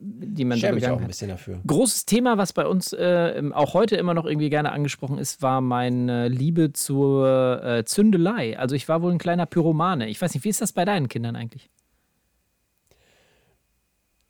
[0.03, 1.61] die man ich da schäme mich auch begangen ein bisschen dafür.
[1.67, 5.61] Großes Thema, was bei uns äh, auch heute immer noch irgendwie gerne angesprochen ist, war
[5.61, 8.57] meine Liebe zur äh, Zündelei.
[8.57, 10.09] Also ich war wohl ein kleiner Pyromane.
[10.09, 11.69] Ich weiß nicht, wie ist das bei deinen Kindern eigentlich?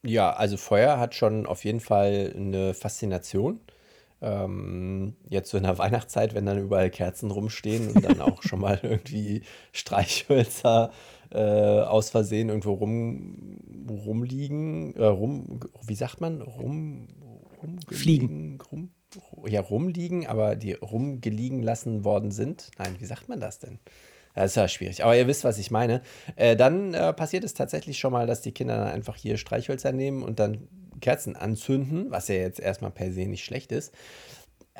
[0.03, 3.61] Ja, also Feuer hat schon auf jeden Fall eine Faszination.
[4.22, 8.59] Ähm, jetzt so in der Weihnachtszeit, wenn dann überall Kerzen rumstehen und dann auch schon
[8.59, 10.91] mal irgendwie Streichhölzer
[11.32, 13.59] äh, aus Versehen irgendwo rum,
[13.89, 17.07] rumliegen, äh, rum, wie sagt man, rum,
[17.61, 18.91] rumgelegen, rum,
[19.45, 22.71] ja, rumliegen, aber die rumgeliegen lassen worden sind.
[22.77, 23.79] Nein, wie sagt man das denn?
[24.34, 25.03] Das ist ja schwierig.
[25.03, 26.01] Aber ihr wisst, was ich meine.
[26.36, 29.91] Äh, dann äh, passiert es tatsächlich schon mal, dass die Kinder dann einfach hier Streichhölzer
[29.91, 30.67] nehmen und dann
[31.01, 33.93] Kerzen anzünden, was ja jetzt erstmal per se nicht schlecht ist.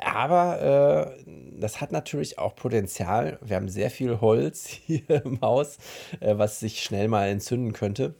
[0.04, 1.24] Aber äh,
[1.58, 3.38] das hat natürlich auch Potenzial.
[3.40, 5.78] Wir haben sehr viel Holz hier im Haus,
[6.20, 8.14] äh, was sich schnell mal entzünden könnte.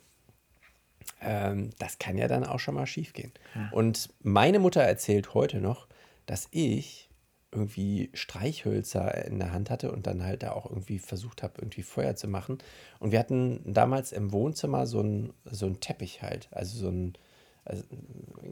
[1.20, 3.33] Ähm, das kann ja dann auch schon mal schief gehen.
[3.70, 5.87] Und meine Mutter erzählt heute noch,
[6.26, 7.09] dass ich
[7.53, 11.83] irgendwie Streichhölzer in der Hand hatte und dann halt da auch irgendwie versucht habe, irgendwie
[11.83, 12.59] Feuer zu machen.
[12.99, 16.49] Und wir hatten damals im Wohnzimmer so einen so einen Teppich halt.
[16.51, 17.12] Also so ein,
[17.65, 17.85] also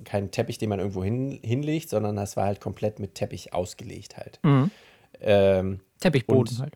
[0.04, 4.16] kein Teppich, den man irgendwo hin, hinlegt, sondern das war halt komplett mit Teppich ausgelegt
[4.16, 4.40] halt.
[5.20, 6.74] Ähm, Teppichboden halt.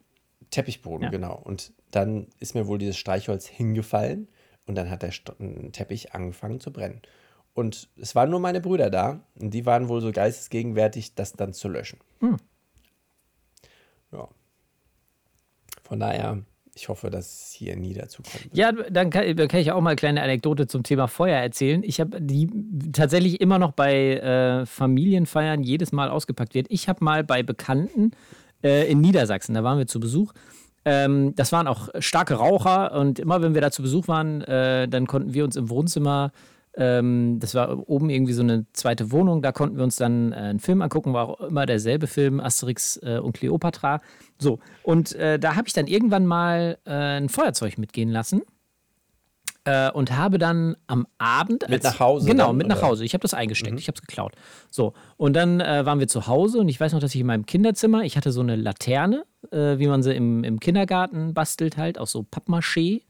[0.51, 1.11] Teppichboden, Ja.
[1.11, 1.41] genau.
[1.43, 4.29] Und dann ist mir wohl dieses Streichholz hingefallen
[4.67, 5.33] und dann hat der St
[5.73, 7.01] Teppich angefangen zu brennen.
[7.55, 11.53] Und es waren nur meine Brüder da und die waren wohl so geistesgegenwärtig, das dann
[11.53, 12.01] zu löschen.
[14.13, 14.29] Ja.
[15.83, 16.43] Von daher,
[16.77, 18.49] ich hoffe, dass es hier nie dazu kommt.
[18.53, 21.83] Ja, dann kann, dann kann ich auch mal eine kleine Anekdote zum Thema Feuer erzählen.
[21.85, 22.51] Ich habe die
[22.93, 26.67] tatsächlich immer noch bei äh, Familienfeiern jedes Mal ausgepackt wird.
[26.71, 28.13] Ich habe mal bei Bekannten
[28.63, 30.33] äh, in Niedersachsen, da waren wir zu Besuch.
[30.85, 34.89] Ähm, das waren auch starke Raucher und immer wenn wir da zu Besuch waren, äh,
[34.89, 36.33] dann konnten wir uns im Wohnzimmer,
[36.77, 40.37] ähm, das war oben irgendwie so eine zweite Wohnung, da konnten wir uns dann äh,
[40.37, 44.01] einen Film angucken, war auch immer derselbe Film, Asterix äh, und Cleopatra.
[44.39, 48.43] So, und äh, da habe ich dann irgendwann mal äh, ein Feuerzeug mitgehen lassen
[49.65, 51.69] äh, und habe dann am Abend.
[51.69, 52.87] Mit nach Hause Genau, dann, mit nach oder?
[52.87, 52.91] Mhm.
[52.91, 53.05] Hause.
[53.05, 54.33] Ich habe das eingesteckt, ich habe es geklaut.
[54.71, 57.27] So, und dann äh, waren wir zu Hause und ich weiß noch, dass ich in
[57.27, 61.99] meinem Kinderzimmer, ich hatte so eine Laterne, wie man sie im, im Kindergarten bastelt, halt,
[61.99, 63.03] aus so Pappmaché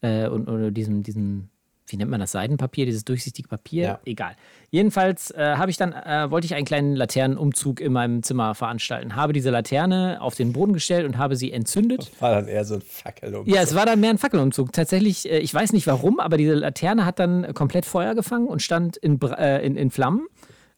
[0.00, 1.50] und oder diesem, diesem
[1.88, 4.00] wie nennt man das, Seidenpapier, dieses durchsichtige Papier, Ja.
[4.04, 4.36] egal.
[4.70, 9.16] Jedenfalls äh, habe ich dann, äh, wollte ich einen kleinen Laternenumzug in meinem Zimmer veranstalten,
[9.16, 12.10] habe diese Laterne auf den Boden gestellt und habe sie entzündet.
[12.20, 13.46] War dann eher so ein Fackelum.
[13.48, 14.72] Ja, es war dann mehr ein Fackelumzug.
[14.72, 18.60] Tatsächlich, äh, ich weiß nicht warum, aber diese Laterne hat dann komplett Feuer gefangen und
[18.62, 20.26] stand in, äh, in, in Flammen.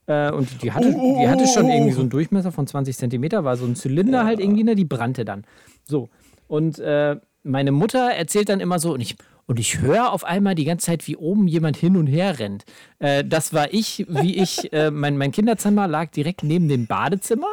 [0.07, 3.57] Äh, und die hatte, die hatte schon irgendwie so einen Durchmesser von 20 Zentimeter, war
[3.57, 5.45] so ein Zylinder halt irgendwie, ne, die brannte dann.
[5.85, 6.09] So.
[6.49, 9.17] Und äh, meine Mutter erzählt dann immer so, und ich,
[9.51, 12.65] und ich höre auf einmal die ganze Zeit, wie oben jemand hin und her rennt.
[13.01, 17.49] Äh, das war ich, wie ich, äh, mein, mein Kinderzimmer lag direkt neben dem Badezimmer.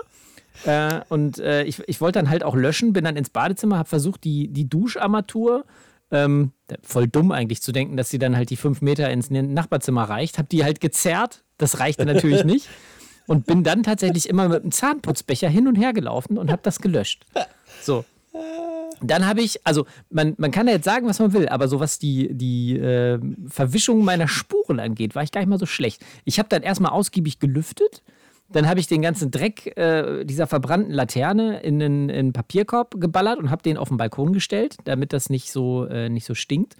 [0.64, 3.89] Äh, und äh, ich, ich wollte dann halt auch löschen, bin dann ins Badezimmer, habe
[3.89, 5.66] versucht, die, die Duscharmatur,
[6.12, 6.52] ähm,
[6.84, 10.38] voll dumm eigentlich zu denken, dass sie dann halt die fünf Meter ins Nachbarzimmer reicht,
[10.38, 11.43] habe die halt gezerrt.
[11.58, 12.70] Das reichte natürlich nicht.
[13.26, 16.80] Und bin dann tatsächlich immer mit einem Zahnputzbecher hin und her gelaufen und habe das
[16.80, 17.26] gelöscht.
[17.82, 18.06] So.
[19.02, 21.80] Dann habe ich, also man, man kann ja jetzt sagen, was man will, aber so
[21.80, 26.04] was die, die äh, Verwischung meiner Spuren angeht, war ich gar nicht mal so schlecht.
[26.26, 28.02] Ich habe dann erstmal ausgiebig gelüftet,
[28.50, 33.00] dann habe ich den ganzen Dreck äh, dieser verbrannten Laterne in einen, in einen Papierkorb
[33.00, 36.34] geballert und habe den auf den Balkon gestellt, damit das nicht so, äh, nicht so
[36.34, 36.76] stinkt.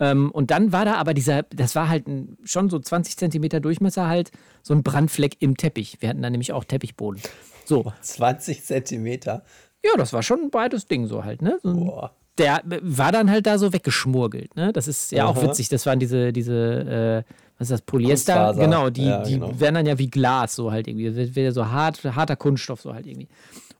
[0.00, 3.60] Ähm, und dann war da aber dieser, das war halt ein, schon so 20 Zentimeter
[3.60, 4.32] Durchmesser halt,
[4.62, 5.96] so ein Brandfleck im Teppich.
[6.00, 7.22] Wir hatten da nämlich auch Teppichboden.
[7.64, 9.44] So, 20 Zentimeter.
[9.84, 11.58] Ja, das war schon ein breites Ding so halt, ne?
[11.62, 12.10] So Boah.
[12.38, 14.72] der war dann halt da so weggeschmurgelt, ne?
[14.72, 15.48] Das ist ja auch Aha.
[15.48, 15.68] witzig.
[15.68, 18.34] Das waren diese, diese, äh, was ist das, Polyester?
[18.34, 18.60] Kunstfaser.
[18.60, 19.58] Genau, die, Ja, die genau.
[19.60, 21.06] werden dann ja wie Glas so halt irgendwie.
[21.06, 23.28] Das wird wird ja so hart, harter Kunststoff so halt irgendwie.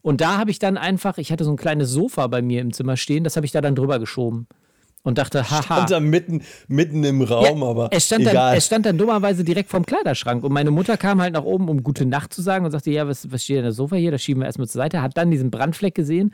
[0.02, 2.72] Und da habe ich dann einfach, ich hatte so ein kleines Sofa bei mir im
[2.72, 4.46] Zimmer stehen, das habe ich da dann drüber geschoben.
[5.04, 5.80] Und dachte, haha.
[5.80, 8.56] Und da mitten, mitten im Raum, Ja, aber es stand, dann, egal.
[8.56, 10.44] es stand dann dummerweise direkt vorm Kleiderschrank.
[10.44, 13.08] Und meine Mutter kam halt nach oben, um gute Nacht zu sagen und sagte, ja,
[13.08, 14.12] was, was steht denn das Sofa hier?
[14.12, 15.02] Das schieben wir erstmal zur Seite.
[15.02, 16.32] Hat dann diesen Brandfleck gesehen.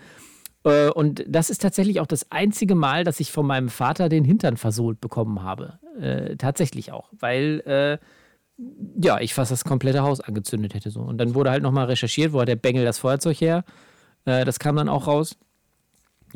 [0.65, 4.25] Äh, Und das ist tatsächlich auch das einzige Mal, dass ich von meinem Vater den
[4.25, 5.79] Hintern versohlt bekommen habe.
[5.99, 7.09] Äh, tatsächlich auch.
[7.19, 7.99] Weil, äh,
[9.03, 10.91] ja, ich fast das komplette Haus angezündet hätte.
[10.91, 11.01] So.
[11.01, 13.65] Und dann wurde halt nochmal recherchiert, wo hat der Bengel das Feuerzeug her?
[14.27, 15.37] Äh, das kam dann auch raus.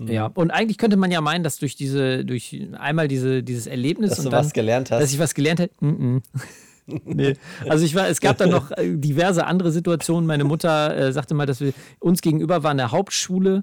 [0.00, 0.08] Mhm.
[0.08, 4.10] Ja, und eigentlich könnte man ja meinen, dass durch diese, durch einmal diese, dieses Erlebnis
[4.10, 5.00] Dass und du dann, was gelernt hast.
[5.02, 5.74] dass ich was gelernt hätte.
[5.80, 6.22] Mm -mm.
[7.04, 7.34] nee.
[7.68, 10.26] Also ich war, es gab dann noch äh, diverse andere Situationen.
[10.26, 13.62] Meine Mutter äh, sagte mal, dass wir uns gegenüber war eine Hauptschule,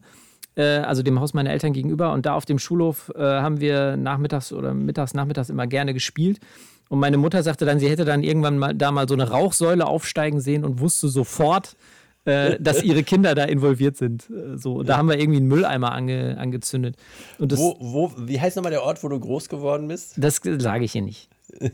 [0.56, 2.14] äh, also dem Haus meiner Eltern gegenüber.
[2.14, 6.40] Und da auf dem Schulhof äh, haben wir nachmittags oder mittags, nachmittags immer gerne gespielt.
[6.90, 9.86] Und meine Mutter sagte dann, sie hätte dann irgendwann mal da mal so eine Rauchsäule
[9.86, 11.76] aufsteigen sehen und wusste sofort,
[12.26, 14.30] äh, dass ihre Kinder da involviert sind.
[14.30, 16.96] Äh, so, und da haben wir irgendwie einen Mülleimer ange, angezündet.
[17.38, 20.14] Und das, wo, wo, wie heißt nochmal der Ort, wo du groß geworden bist?
[20.18, 21.30] das sage ich hier nicht.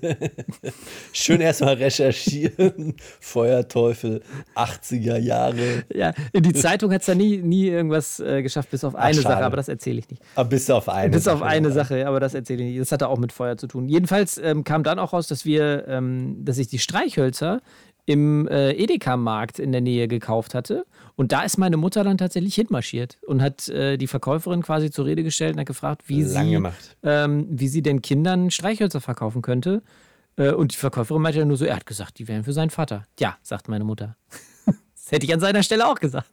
[1.14, 2.96] Schön erstmal recherchieren.
[3.20, 4.22] Feuerteufel,
[4.56, 5.84] 80er Jahre.
[5.94, 9.16] Ja, in die Zeitung hat es da nie, nie irgendwas äh, geschafft, bis auf eine
[9.16, 9.36] schade.
[9.36, 10.22] Sache, aber das erzähle ich nicht.
[10.36, 11.10] Aber bis auf eine.
[11.10, 11.50] bis auf Sache.
[11.50, 12.82] eine Sache, aber das erzähle ich nicht.
[12.82, 13.88] Das hatte auch mit Feuer zu tun.
[13.88, 17.62] Jedenfalls ähm, kam dann auch raus, dass wir, ähm, dass ich die Streichhölzer
[18.06, 20.86] im äh, Edeka-Markt in der Nähe gekauft hatte.
[21.16, 25.06] Und da ist meine Mutter dann tatsächlich hinmarschiert und hat äh, die Verkäuferin quasi zur
[25.06, 26.60] Rede gestellt und hat gefragt, wie, sie,
[27.04, 29.82] ähm, wie sie den Kindern Streichhölzer verkaufen könnte.
[30.38, 32.70] Äh, und die Verkäuferin meinte dann nur so, er hat gesagt, die wären für seinen
[32.70, 33.06] Vater.
[33.20, 34.16] Ja, sagt meine Mutter.
[34.66, 36.30] das hätte ich an seiner Stelle auch gesagt.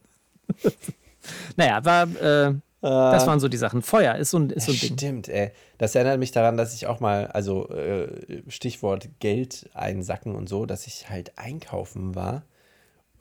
[1.55, 2.53] naja, war, äh,
[2.89, 3.81] das waren so die Sachen.
[3.81, 4.93] Feuer ist so ein, ist so ein Ding.
[4.97, 5.51] Stimmt, ey.
[5.77, 10.65] Das erinnert mich daran, dass ich auch mal, also äh, Stichwort Geld einsacken und so,
[10.65, 12.43] dass ich halt einkaufen war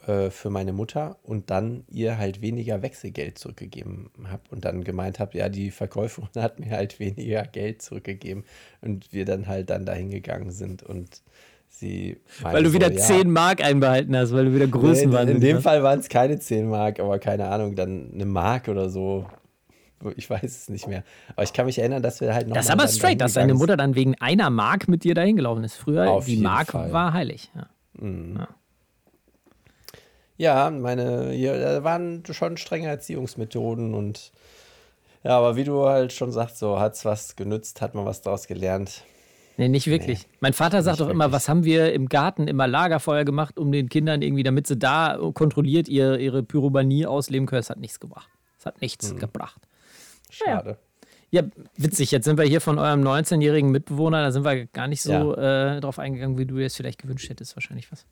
[0.06, 5.20] äh, für meine Mutter und dann ihr halt weniger Wechselgeld zurückgegeben habe und dann gemeint
[5.20, 8.44] habe, ja, die Verkäuferin hat mir halt weniger Geld zurückgegeben
[8.80, 11.22] und wir dann halt dann dahin gegangen sind und
[11.68, 15.12] sie Weil du wieder so, ja, 10 Mark einbehalten hast, weil du wieder Nee, in,
[15.36, 15.62] in dem hast.
[15.62, 19.26] Fall waren es keine 10 Mark, aber keine Ahnung, dann eine Mark oder so.
[20.16, 21.04] Ich weiß es nicht mehr.
[21.34, 22.54] Aber ich kann mich erinnern, dass wir halt noch.
[22.54, 25.64] Das ist aber straight, dass deine Mutter dann wegen einer Mark mit dir dahin gelaufen
[25.64, 25.76] ist.
[25.76, 26.92] Früher, Auf die Mark Fall.
[26.92, 27.50] war heilig.
[27.54, 27.66] Ja.
[27.98, 28.46] sind.
[30.36, 34.32] Ja, meine, ja, da waren schon strenge Erziehungsmethoden und.
[35.22, 38.22] Ja, aber wie du halt schon sagst, so hat es was genützt, hat man was
[38.22, 39.04] daraus gelernt.
[39.56, 40.26] Nee, nicht wirklich.
[40.40, 43.88] mein Vater sagt doch immer, was haben wir im Garten immer Lagerfeuer gemacht, um den
[43.88, 47.60] Kindern irgendwie, damit sie da kontrolliert ihr, ihre Pyromanie ausleben können.
[47.60, 48.28] Es hat nichts gebracht.
[48.58, 49.60] Es hat nichts gebracht.
[50.32, 50.78] Schade.
[51.30, 51.42] Ja,
[51.76, 52.10] witzig.
[52.10, 55.80] Jetzt sind wir hier von eurem 19-jährigen Mitbewohner, da sind wir gar nicht so äh,
[55.80, 58.04] drauf eingegangen, wie du dir es vielleicht gewünscht hättest, wahrscheinlich was.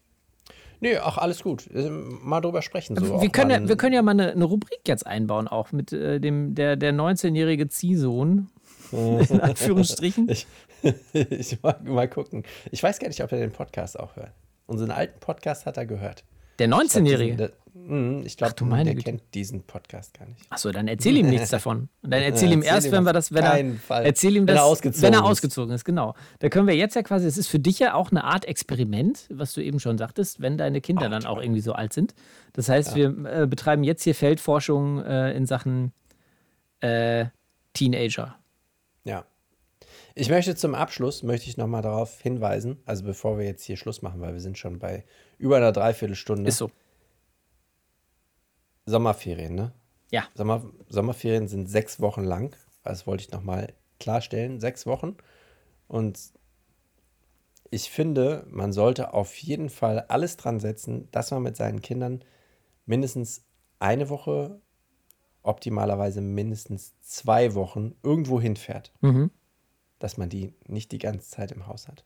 [0.80, 1.68] Nee, ach, alles gut.
[1.74, 2.96] Äh, Mal drüber sprechen.
[2.96, 5.72] So wir, auch können ja, wir können ja mal eine, eine Rubrik jetzt einbauen, auch
[5.72, 8.48] mit äh, dem, der, der 19-jährige Ziehsohn.
[8.92, 10.28] In Anführungsstrichen.
[10.30, 10.46] Ich,
[11.12, 12.44] ich mag mal gucken.
[12.70, 14.32] Ich weiß gar nicht, ob er den Podcast auch hört.
[14.66, 16.24] Unseren alten Podcast hat er gehört.
[16.60, 17.36] Der Ich glaub, 19-jährige.
[17.36, 19.04] diesen- Mhm, ich glaube, meine der Güte.
[19.10, 20.40] kennt diesen Podcast gar nicht.
[20.50, 21.88] Achso, dann erzähl ihm nichts davon.
[22.02, 24.04] Und dann erzähl Ja, ihm erzähl erst, ihm wenn wir das, wenn er, Fall.
[24.06, 25.24] erzähl ihm Wenn das, er ausgezogen wenn er ist.
[25.26, 26.14] ausgezogen ist, genau.
[26.40, 29.26] Da können wir jetzt ja quasi, es ist für dich ja auch eine Art Experiment,
[29.30, 32.14] was du eben schon sagtest, wenn deine Kinder dann auch irgendwie so alt sind.
[32.52, 35.92] Das heißt, wir äh, betreiben jetzt hier Feldforschung äh, in Sachen
[36.80, 37.26] äh,
[37.72, 38.36] Teenager.
[39.04, 39.24] Ja.
[40.14, 44.02] Ich möchte zum Abschluss, möchte ich nochmal darauf hinweisen, also bevor wir jetzt hier Schluss
[44.02, 45.04] machen, weil wir sind schon bei
[45.40, 46.48] über einer Dreiviertelstunde.
[46.48, 46.70] Ist so.
[48.86, 49.72] Sommerferien, ne?
[50.10, 50.28] Ja.
[50.34, 52.56] Sommer, Sommerferien sind sechs Wochen lang.
[52.84, 54.60] Das wollte ich nochmal klarstellen.
[54.60, 55.16] Sechs Wochen.
[55.88, 56.18] Und
[57.70, 62.22] ich finde, man sollte auf jeden Fall alles dran setzen, dass man mit seinen Kindern
[62.84, 63.44] mindestens
[63.78, 64.60] eine Woche,
[65.42, 68.92] optimalerweise mindestens zwei Wochen irgendwo hinfährt.
[69.00, 69.30] Mhm.
[69.98, 72.04] Dass man die nicht die ganze Zeit im Haus hat.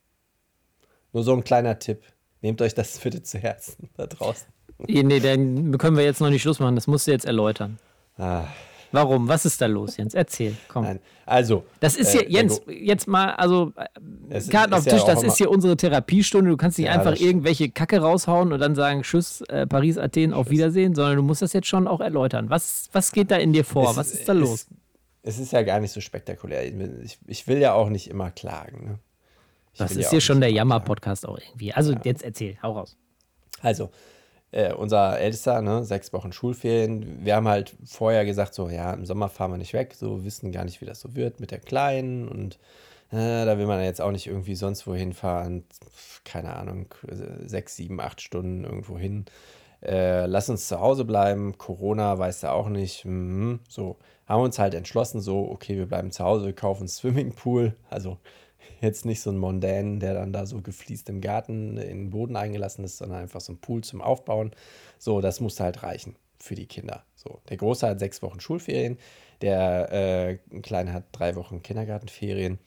[1.12, 2.04] Nur so ein kleiner Tipp.
[2.44, 4.46] Nehmt euch das bitte zu Herzen da draußen.
[4.86, 6.74] Nee, dann können wir jetzt noch nicht Schluss machen.
[6.74, 7.78] Das musst du jetzt erläutern.
[8.18, 8.44] Ah,
[8.92, 9.28] Warum?
[9.28, 10.12] Was ist da los, Jens?
[10.12, 10.54] Erzähl.
[10.68, 10.84] Komm.
[10.84, 11.00] nein.
[11.24, 11.64] Also.
[11.80, 13.72] Das ist äh, hier, Jens, der Go- jetzt mal, also
[14.28, 16.50] äh, Karten auf ja Tisch, auch das ist hier unsere Therapiestunde.
[16.50, 20.34] Du kannst nicht Ja, einfach irgendwelche Kacke raushauen und dann sagen, Tschüss, äh, Paris, Athen,
[20.34, 22.50] auf Wiedersehen, sondern du musst das jetzt schon auch erläutern.
[22.50, 23.92] Was, was geht da in dir vor?
[23.92, 24.66] Es was ist da los?
[25.22, 26.66] Es, es ist ja gar nicht so spektakulär.
[26.68, 28.84] Ich, will- ich, ich will ja auch nicht immer klagen.
[28.84, 28.98] Ne?
[29.74, 31.72] Ich Das ist ja hier schon der Jammer-Podcast auch irgendwie.
[31.72, 32.96] Also jetzt erzähl, hau raus.
[33.60, 33.90] Also,
[34.52, 37.24] äh, unser Ältester, ne, sechs Wochen Schulferien.
[37.24, 40.52] Wir haben halt vorher gesagt, so, ja, im Sommer fahren wir nicht weg, so wissen
[40.52, 42.58] gar nicht, wie das so wird mit der Kleinen und
[43.10, 45.64] äh, da will man jetzt auch nicht irgendwie sonst wohin fahren.
[46.24, 46.86] Keine Ahnung,
[47.44, 49.24] sechs, sieben, acht Stunden irgendwo hin.
[49.82, 51.58] Äh, lass uns zu Hause bleiben.
[51.58, 53.04] Corona weiß er auch nicht.
[53.04, 53.60] Mhm.
[53.68, 56.88] So, haben wir uns halt entschlossen, so, okay, wir bleiben zu Hause, wir kaufen einen
[56.88, 57.74] Swimmingpool.
[57.90, 58.18] Also
[58.84, 62.36] jetzt nicht so ein Mondän, der dann da so gefliest im Garten in den Boden
[62.36, 64.52] eingelassen ist, sondern einfach so ein Pool zum Aufbauen.
[64.98, 67.04] So, das musste halt reichen für die Kinder.
[67.16, 68.98] So, der Große hat sechs Wochen Schulferien,
[69.40, 72.58] der äh, Kleine hat drei Wochen Kindergartenferien.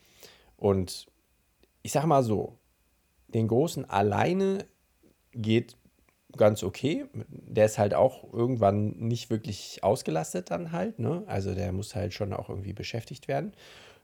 [0.57, 1.07] Und
[1.84, 2.57] ich sag mal so,
[3.28, 4.65] den Großen alleine
[5.32, 5.78] geht
[6.36, 7.05] ganz okay.
[7.13, 10.99] Der ist halt auch irgendwann nicht wirklich ausgelastet dann halt.
[10.99, 11.24] Ne?
[11.28, 13.53] Also der muss halt schon auch irgendwie beschäftigt werden.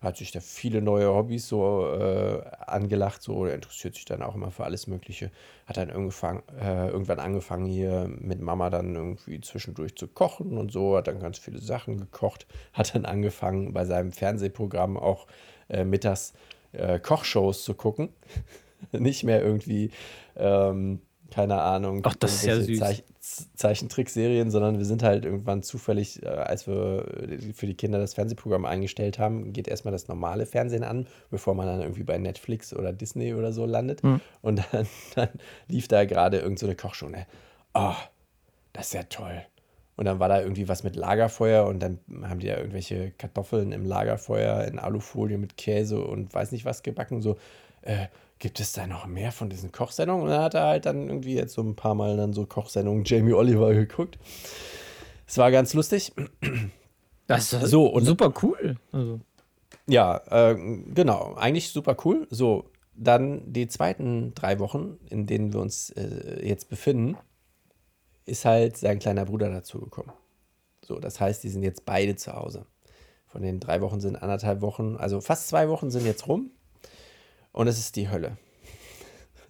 [0.03, 4.51] Hat sich da viele neue Hobbys so äh, angelacht, so interessiert sich dann auch immer
[4.51, 5.31] für alles Mögliche.
[5.65, 10.73] Hat dann irgendwann, äh, irgendwann angefangen hier mit Mama dann irgendwie zwischendurch zu kochen und
[10.73, 15.25] so, hat dann ganz viele Sachen gekocht, hat dann angefangen bei seinem Fernsehprogramm auch
[15.69, 16.33] äh, mittags
[16.73, 18.09] äh, Kochshows zu gucken.
[18.91, 19.91] Nicht mehr irgendwie,
[20.35, 20.99] ähm,
[21.31, 22.77] keine Ahnung, Ach, das ist ja süß.
[22.77, 27.05] Zeich Zeichentrickserien, sondern wir sind halt irgendwann zufällig, äh, als wir
[27.53, 31.67] für die Kinder das Fernsehprogramm eingestellt haben, geht erstmal das normale Fernsehen an, bevor man
[31.67, 34.03] dann irgendwie bei Netflix oder Disney oder so landet.
[34.03, 34.19] Hm.
[34.41, 35.29] Und dann, dann
[35.69, 37.07] lief da gerade irgend so eine Kochshow.
[37.07, 37.25] Ne?
[37.73, 37.95] Oh,
[38.73, 39.41] das ist ja toll.
[39.95, 43.71] Und dann war da irgendwie was mit Lagerfeuer und dann haben die da irgendwelche Kartoffeln
[43.71, 47.21] im Lagerfeuer in Alufolie mit Käse und weiß nicht was gebacken.
[47.21, 47.37] So,
[47.83, 48.07] äh,
[48.43, 50.23] gibt es da noch mehr von diesen Kochsendungen?
[50.25, 53.05] Und dann hat er halt dann irgendwie jetzt so ein paar Mal dann so Kochsendungen
[53.05, 54.19] Jamie Oliver geguckt.
[55.25, 56.11] Es war ganz lustig.
[57.25, 58.75] Das ist So, und- super cool.
[58.91, 59.21] Also,
[59.87, 60.55] Ja, äh,
[60.93, 61.35] genau.
[61.35, 62.27] Eigentlich super cool.
[62.29, 67.15] So, dann die zweiten drei Wochen, in denen wir uns äh, jetzt befinden,
[68.25, 70.11] ist halt sein kleiner Bruder dazugekommen.
[70.83, 72.65] So, das heißt, die sind jetzt beide zu Hause.
[73.25, 76.51] Von den drei Wochen sind anderthalb Wochen, also fast zwei Wochen sind jetzt rum.
[77.53, 78.37] Und es ist die Hölle.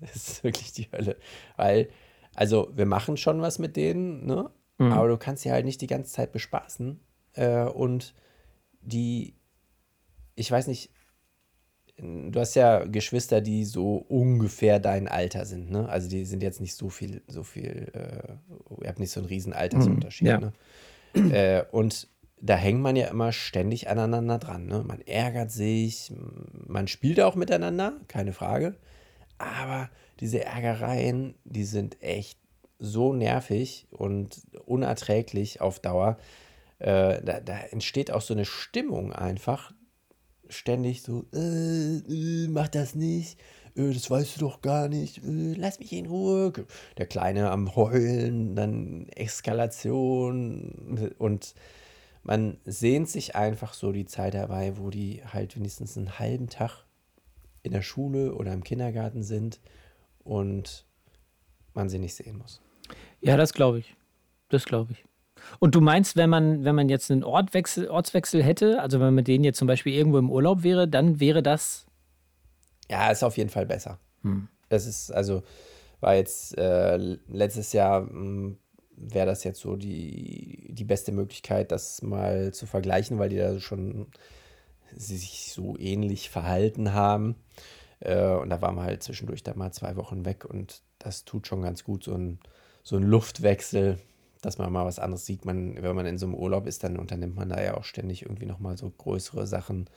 [0.02, 1.16] Es ist wirklich die Hölle.
[1.56, 1.90] Weil,
[2.36, 4.50] also, wir machen schon was mit denen, ne?
[4.92, 7.00] Aber du kannst sie halt nicht die ganze Zeit bespaßen.
[7.34, 8.14] Äh, und
[8.82, 9.36] die,
[10.36, 10.92] ich weiß nicht,
[11.98, 15.88] du hast ja Geschwister, die so ungefähr dein Alter sind, ne?
[15.88, 19.30] Also die sind jetzt nicht so viel, so viel, äh, ihr habt nicht so einen
[19.30, 20.40] riesen Altersunterschied, ja.
[20.40, 20.54] ne?
[21.14, 22.08] Äh, und
[22.46, 24.84] da hängt man ja immer ständig aneinander dran, ne?
[24.86, 26.12] Man ärgert sich,
[26.68, 28.76] man spielt auch miteinander, keine Frage.
[29.38, 29.90] Aber
[30.20, 32.38] diese Ärgereien, die sind echt
[32.80, 36.18] so nervig und unerträglich auf Dauer.
[36.80, 39.72] Äh, da, da entsteht auch so eine Stimmung einfach,
[40.50, 43.40] ständig so, äh, äh, mach das nicht,
[43.78, 46.52] äh, das weißt du doch gar nicht, äh, lass mich in Ruhe.
[46.98, 51.56] Der Kleine am Heulen, dann Eskalation und
[52.24, 56.86] man sehnt sich einfach so die Zeit dabei, wo die halt wenigstens einen halben Tag
[57.62, 59.60] in der Schule oder im Kindergarten sind
[60.24, 60.86] und
[61.74, 62.62] man sie nicht sehen muss.
[63.22, 63.96] ja, das glaube ich.
[64.50, 65.04] Das glaube ich.
[65.60, 69.16] Und du meinst, wenn man, wenn man jetzt einen Ortwechsel, Ortswechsel hätte, also wenn man
[69.16, 71.86] mit denen jetzt zum Beispiel irgendwo im Urlaub wäre, dann wäre das.
[72.90, 74.00] Ja, ist auf jeden Fall besser.
[74.70, 75.44] Das ist, also,
[76.00, 76.98] war jetzt äh,
[77.28, 78.56] letztes Jahr mh,
[78.96, 83.60] wäre das jetzt so die, die beste Möglichkeit, das mal zu vergleichen, weil die da
[83.60, 84.08] schon
[84.96, 87.36] sich so ähnlich verhalten haben.
[88.00, 91.48] Äh, und da waren wir halt zwischendurch da mal zwei Wochen weg und das tut
[91.48, 92.40] schon ganz gut, so ein,
[92.84, 94.00] so ein Luftwechsel,
[94.42, 95.46] dass man mal was anderes sieht.
[95.46, 98.24] Man, wenn man in so einem Urlaub ist, dann unternimmt man da ja auch ständig
[98.24, 99.90] irgendwie nochmal so größere Sachen.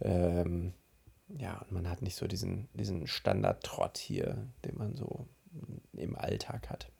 [0.00, 0.72] Ähm,
[1.28, 5.26] ja, und man hat nicht so diesen, diesen Standardtrott hier, den man so
[5.92, 6.90] im Alltag hat.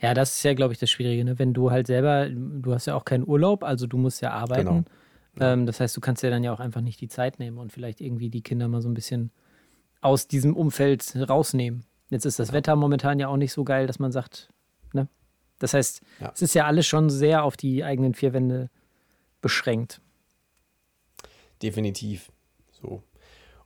[0.00, 1.24] Ja, das ist ja, glaube ich, das Schwierige.
[1.24, 1.38] Ne?
[1.38, 4.84] Wenn du halt selber, du hast ja auch keinen Urlaub, also du musst ja arbeiten.
[5.34, 5.52] Genau.
[5.52, 7.72] Ähm, das heißt, du kannst ja dann ja auch einfach nicht die Zeit nehmen und
[7.72, 9.30] vielleicht irgendwie die Kinder mal so ein bisschen
[10.00, 11.84] aus diesem Umfeld rausnehmen.
[12.08, 12.54] Jetzt ist das ja.
[12.54, 14.48] Wetter momentan ja auch nicht so geil, dass man sagt,
[14.92, 15.08] ne?
[15.58, 16.32] Das heißt, ja.
[16.34, 18.70] es ist ja alles schon sehr auf die eigenen vier Wände
[19.40, 20.00] beschränkt.
[21.62, 22.32] Definitiv.
[22.72, 23.02] So.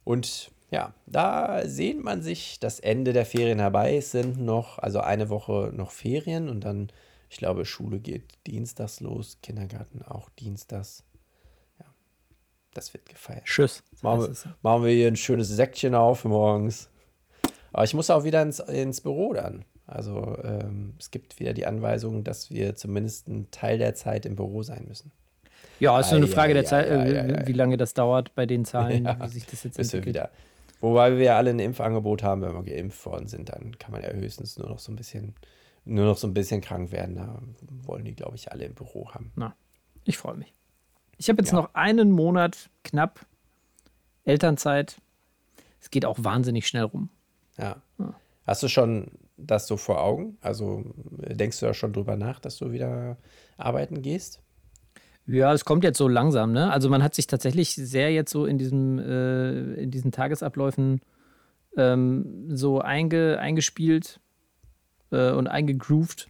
[0.02, 3.96] Und ja, da sehnt man sich das Ende der Ferien herbei.
[3.96, 6.88] Es sind noch, also eine Woche noch Ferien und dann,
[7.30, 11.04] ich glaube, Schule geht dienstags los, Kindergarten auch dienstags.
[11.78, 11.86] Ja,
[12.72, 13.44] das wird gefeiert.
[13.44, 13.84] Tschüss.
[14.02, 16.90] Machen wir, machen wir hier ein schönes Säckchen auf morgens.
[17.72, 19.64] Aber ich muss auch wieder ins, ins Büro dann.
[19.86, 24.34] Also ähm, es gibt wieder die Anweisung, dass wir zumindest einen Teil der Zeit im
[24.34, 25.12] Büro sein müssen.
[25.78, 29.06] Ja, ist nur eine Frage der Zeit, äh, wie lange das dauert bei den Zahlen,
[29.20, 30.06] wie sich das jetzt entwickelt.
[30.06, 30.30] Wieder.
[30.84, 34.02] Wobei wir ja alle ein Impfangebot haben, wenn wir geimpft worden sind, dann kann man
[34.02, 35.34] ja höchstens nur noch so ein bisschen,
[35.86, 37.14] nur noch so ein bisschen krank werden.
[37.14, 37.40] Da
[37.86, 39.32] wollen die, glaube ich, alle im Büro haben.
[39.34, 39.56] Na,
[40.04, 40.52] ich freue mich.
[41.16, 41.56] Ich habe jetzt ja.
[41.56, 43.24] noch einen Monat knapp
[44.24, 45.00] Elternzeit.
[45.80, 47.08] Es geht auch wahnsinnig schnell rum.
[47.56, 47.76] Ja.
[47.98, 48.14] ja.
[48.46, 50.36] Hast du schon das so vor Augen?
[50.42, 53.16] Also denkst du da schon drüber nach, dass du wieder
[53.56, 54.42] arbeiten gehst?
[55.26, 56.70] Ja, es kommt jetzt so langsam, ne?
[56.70, 61.00] Also man hat sich tatsächlich sehr jetzt so in diesem, äh, in diesen Tagesabläufen
[61.76, 64.20] ähm, so einge, eingespielt
[65.10, 66.28] äh, und eingegroovt.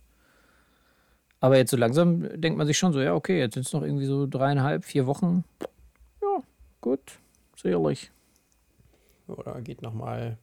[1.40, 3.82] Aber jetzt so langsam denkt man sich schon so, ja, okay, jetzt sind es noch
[3.82, 5.44] irgendwie so dreieinhalb, vier Wochen.
[6.22, 6.42] Ja,
[6.80, 7.00] gut,
[7.56, 8.10] sicherlich.
[9.26, 10.38] Oder geht nochmal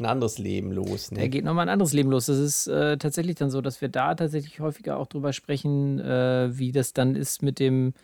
[0.00, 1.10] ein anderes Leben los.
[1.10, 1.20] Ne?
[1.20, 2.26] Da geht nochmal ein anderes Leben los.
[2.26, 6.50] Das ist äh, tatsächlich dann so, dass wir da tatsächlich häufiger auch drüber sprechen, äh,
[6.52, 7.94] wie das dann ist mit dem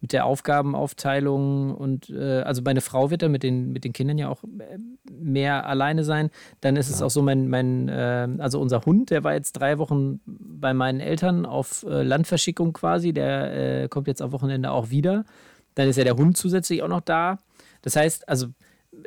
[0.00, 4.18] mit der Aufgabenaufteilung und äh, also meine Frau wird da mit den, mit den Kindern
[4.18, 4.76] ja auch äh,
[5.10, 6.28] mehr alleine sein.
[6.60, 6.96] Dann ist ja.
[6.96, 10.74] es auch so, mein, mein äh, also unser Hund, der war jetzt drei Wochen bei
[10.74, 15.24] meinen Eltern auf äh, Landverschickung quasi, der kommt jetzt am Wochenende auch wieder.
[15.74, 17.38] Dann ist ja der Hund zusätzlich auch noch da.
[17.80, 18.48] Das heißt, also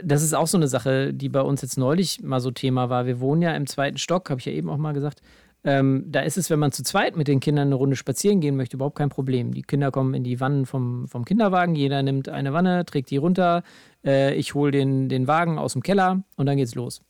[0.03, 3.05] das ist auch so eine Sache, die bei uns jetzt neulich mal so Thema war.
[3.05, 5.21] Wir wohnen ja im zweiten Stock, habe ich ja eben auch mal gesagt.
[5.63, 8.55] Ähm, da ist es, wenn man zu zweit mit den Kindern eine Runde spazieren gehen
[8.55, 9.53] möchte, überhaupt kein Problem.
[9.53, 13.17] Die Kinder kommen in die Wannen vom, vom Kinderwagen, jeder nimmt eine Wanne, trägt die
[13.17, 13.63] runter,
[14.05, 17.01] äh, ich hole den, den Wagen aus dem Keller und dann geht's los.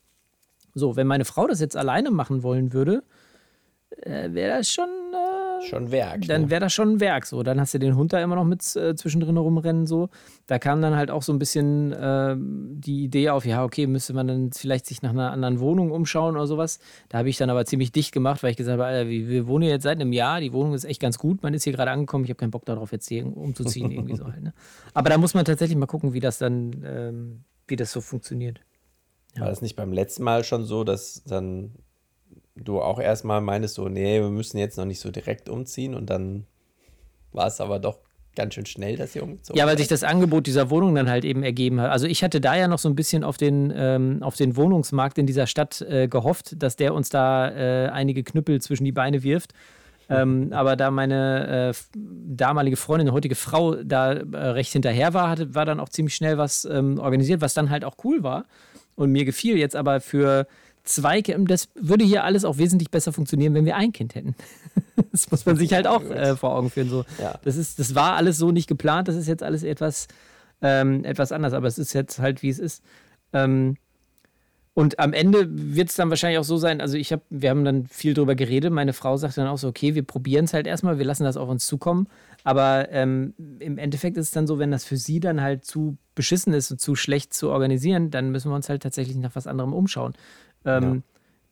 [0.73, 3.03] So, wenn meine Frau das jetzt alleine machen wollen würde,
[4.01, 6.27] äh, wäre das schon äh, Schon Werk.
[6.27, 6.49] Dann ne?
[6.49, 7.43] wäre das schon ein Werk so.
[7.43, 10.09] Dann hast du den Hund da immer noch mit äh, zwischendrin rumrennen so.
[10.45, 14.13] Da kam dann halt auch so ein bisschen äh, die Idee auf, ja, okay, müsste
[14.13, 16.79] man dann vielleicht sich nach einer anderen Wohnung umschauen oder sowas.
[17.09, 19.47] Da habe ich dann aber ziemlich dicht gemacht, weil ich gesagt habe, Alter, wir, wir
[19.47, 21.73] wohnen hier jetzt seit einem Jahr, die Wohnung ist echt ganz gut, man ist hier
[21.73, 24.43] gerade angekommen, ich habe keinen Bock darauf, jetzt hier umzuziehen, irgendwie so halt.
[24.43, 24.53] Ne?
[24.93, 28.61] Aber da muss man tatsächlich mal gucken, wie das dann, ähm, wie das so funktioniert.
[29.35, 29.41] Ja.
[29.41, 31.71] War das nicht beim letzten Mal schon so, dass dann
[32.63, 36.09] du auch erstmal meinst so, nee, wir müssen jetzt noch nicht so direkt umziehen und
[36.09, 36.45] dann
[37.31, 37.99] war es aber doch
[38.35, 41.25] ganz schön schnell, dass ihr umgezogen Ja, weil sich das Angebot dieser Wohnung dann halt
[41.25, 41.89] eben ergeben hat.
[41.89, 45.17] Also ich hatte da ja noch so ein bisschen auf den, ähm, auf den Wohnungsmarkt
[45.17, 49.23] in dieser Stadt äh, gehofft, dass der uns da äh, einige Knüppel zwischen die Beine
[49.23, 49.53] wirft.
[50.09, 55.53] Ähm, aber da meine äh, damalige Freundin, heutige Frau, da äh, recht hinterher war, hatte,
[55.53, 58.45] war dann auch ziemlich schnell was ähm, organisiert, was dann halt auch cool war
[58.95, 59.57] und mir gefiel.
[59.57, 60.47] Jetzt aber für
[60.87, 61.45] zwei Kinder.
[61.45, 64.35] Das würde hier alles auch wesentlich besser funktionieren, wenn wir ein Kind hätten.
[65.11, 66.89] das muss man sich halt auch äh, vor Augen führen.
[66.89, 67.05] So.
[67.21, 67.39] Ja.
[67.43, 70.07] Das, ist, das war alles so nicht geplant, das ist jetzt alles etwas,
[70.61, 72.83] ähm, etwas anders, aber es ist jetzt halt, wie es ist.
[73.33, 73.77] Ähm,
[74.77, 77.65] und am Ende wird es dann wahrscheinlich auch so sein, also ich habe, wir haben
[77.65, 80.67] dann viel drüber geredet, meine Frau sagte dann auch so, okay, wir probieren es halt
[80.67, 82.07] erstmal, wir lassen das auf uns zukommen.
[82.43, 85.97] Aber ähm, im Endeffekt ist es dann so, wenn das für sie dann halt zu
[86.13, 89.47] beschissen ist und zu schlecht zu organisieren, dann müssen wir uns halt tatsächlich nach was
[89.47, 90.13] anderem umschauen.
[90.65, 91.03] Ähm,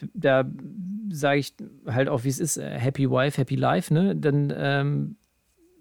[0.01, 0.07] ja.
[0.13, 0.51] Da
[1.11, 1.53] sage ich
[1.87, 4.15] halt auch, wie es ist, äh, Happy Wife, Happy Life, ne?
[4.15, 5.15] Dann ähm,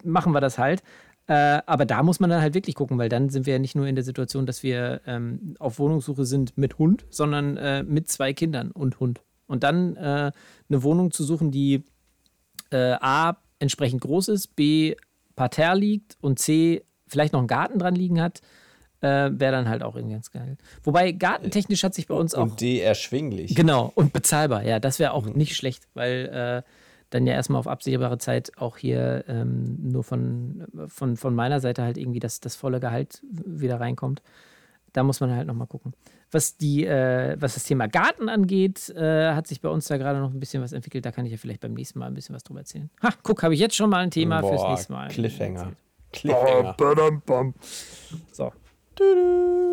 [0.04, 0.82] machen wir das halt.
[1.26, 3.74] Äh, aber da muss man dann halt wirklich gucken, weil dann sind wir ja nicht
[3.74, 8.08] nur in der Situation, dass wir ähm, auf Wohnungssuche sind mit Hund, sondern äh, mit
[8.08, 9.22] zwei Kindern und Hund.
[9.46, 10.32] Und dann äh,
[10.68, 11.84] eine Wohnung zu suchen, die
[12.70, 14.96] äh, A entsprechend groß ist, B
[15.34, 18.40] parterre liegt und C vielleicht noch einen Garten dran liegen hat,
[19.04, 20.56] äh, wäre dann halt auch irgendwie ganz geil.
[20.82, 22.42] Wobei gartentechnisch hat sich bei uns auch.
[22.42, 23.54] Und die erschwinglich.
[23.54, 25.32] Genau, und bezahlbar, ja, das wäre auch mhm.
[25.32, 26.70] nicht schlecht, weil äh,
[27.10, 31.82] dann ja erstmal auf absehbare Zeit auch hier ähm, nur von, von, von meiner Seite
[31.82, 34.22] halt irgendwie das, das volle Gehalt wieder reinkommt.
[34.94, 35.92] Da muss man halt nochmal gucken.
[36.30, 40.20] Was, die, äh, was das Thema Garten angeht, äh, hat sich bei uns da gerade
[40.20, 41.04] noch ein bisschen was entwickelt.
[41.04, 42.90] Da kann ich ja vielleicht beim nächsten Mal ein bisschen was drüber erzählen.
[43.02, 45.08] Ha, guck, habe ich jetzt schon mal ein Thema Boah, fürs nächste Mal.
[45.08, 45.72] Cliffhanger.
[46.12, 46.74] Cliffhanger.
[48.32, 48.52] So.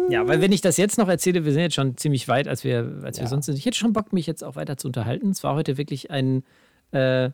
[0.10, 2.64] Ja, weil wenn ich das jetzt noch erzähle, wir sind jetzt schon ziemlich weit, als
[2.64, 3.30] wir, als wir Ja.
[3.30, 3.58] sonst sind.
[3.58, 5.30] Ich hätte schon Bock, mich jetzt auch weiter zu unterhalten.
[5.30, 6.44] Es war heute wirklich ein,
[6.92, 7.30] äh,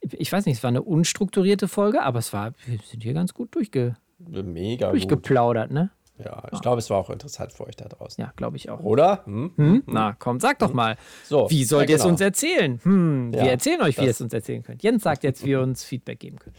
[0.00, 3.32] ich weiß nicht, es war eine unstrukturierte Folge, aber es war, wir sind hier ganz
[3.34, 4.94] gut durchge, Mega gut.
[4.94, 5.90] durchgeplaudert, ne?
[6.18, 8.22] Ja, ich glaube, es war auch interessant für euch da draußen.
[8.22, 8.80] Ja, glaube ich auch.
[8.80, 9.20] Oder?
[9.26, 9.52] Hm?
[9.56, 9.82] Hm?
[9.86, 10.96] Na, komm, sag doch mal.
[11.24, 12.12] So, Wie sollt ja, ihr es genau.
[12.12, 12.80] uns erzählen?
[12.82, 14.82] Hm, wir Ja, erzählen euch, wie ihr es uns erzählen könnt.
[14.82, 16.56] Jens sagt jetzt, wie ihr uns Feedback geben könnt.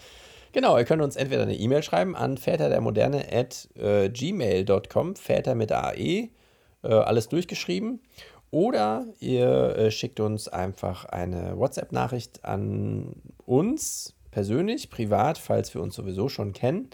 [0.57, 5.71] Genau, ihr könnt uns entweder eine E-Mail schreiben an väterdermoderne at äh, gmail.com, Väter mit
[5.71, 6.29] AE, äh,
[6.81, 8.01] alles durchgeschrieben.
[8.49, 15.93] Oder ihr äh, schickt uns einfach eine WhatsApp-Nachricht an uns persönlich, privat, falls wir uns
[15.93, 16.89] sowieso schon kennen.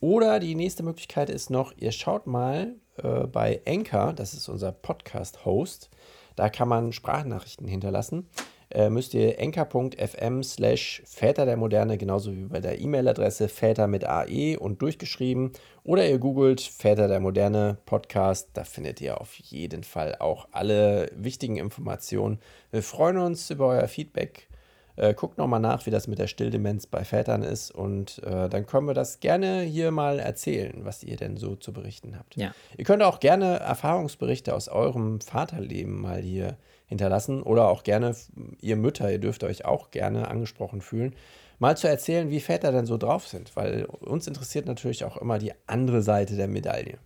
[0.00, 4.70] Oder die nächste Möglichkeit ist noch, ihr schaut mal äh, bei Anchor, das ist unser
[4.70, 5.88] Podcast-Host,
[6.36, 8.28] da kann man Sprachnachrichten hinterlassen.
[8.70, 14.04] Äh, müsst ihr anchor.fm slash Väter der Moderne, genauso wie bei der E-Mail-Adresse Väter mit
[14.04, 15.52] AE und durchgeschrieben.
[15.84, 21.10] Oder ihr googelt Väter der Moderne Podcast, da findet ihr auf jeden Fall auch alle
[21.16, 22.40] wichtigen Informationen.
[22.70, 24.48] Wir freuen uns über euer Feedback.
[24.96, 28.66] Äh, guckt nochmal nach, wie das mit der Stilldemenz bei Vätern ist und äh, dann
[28.66, 32.36] können wir das gerne hier mal erzählen, was ihr denn so zu berichten habt.
[32.36, 32.52] Ja.
[32.76, 36.56] Ihr könnt auch gerne Erfahrungsberichte aus eurem Vaterleben mal hier
[36.88, 38.16] hinterlassen oder auch gerne,
[38.60, 41.14] ihr Mütter, ihr dürft euch auch gerne angesprochen fühlen,
[41.58, 45.38] mal zu erzählen, wie Väter denn so drauf sind, weil uns interessiert natürlich auch immer
[45.38, 46.98] die andere Seite der Medaille.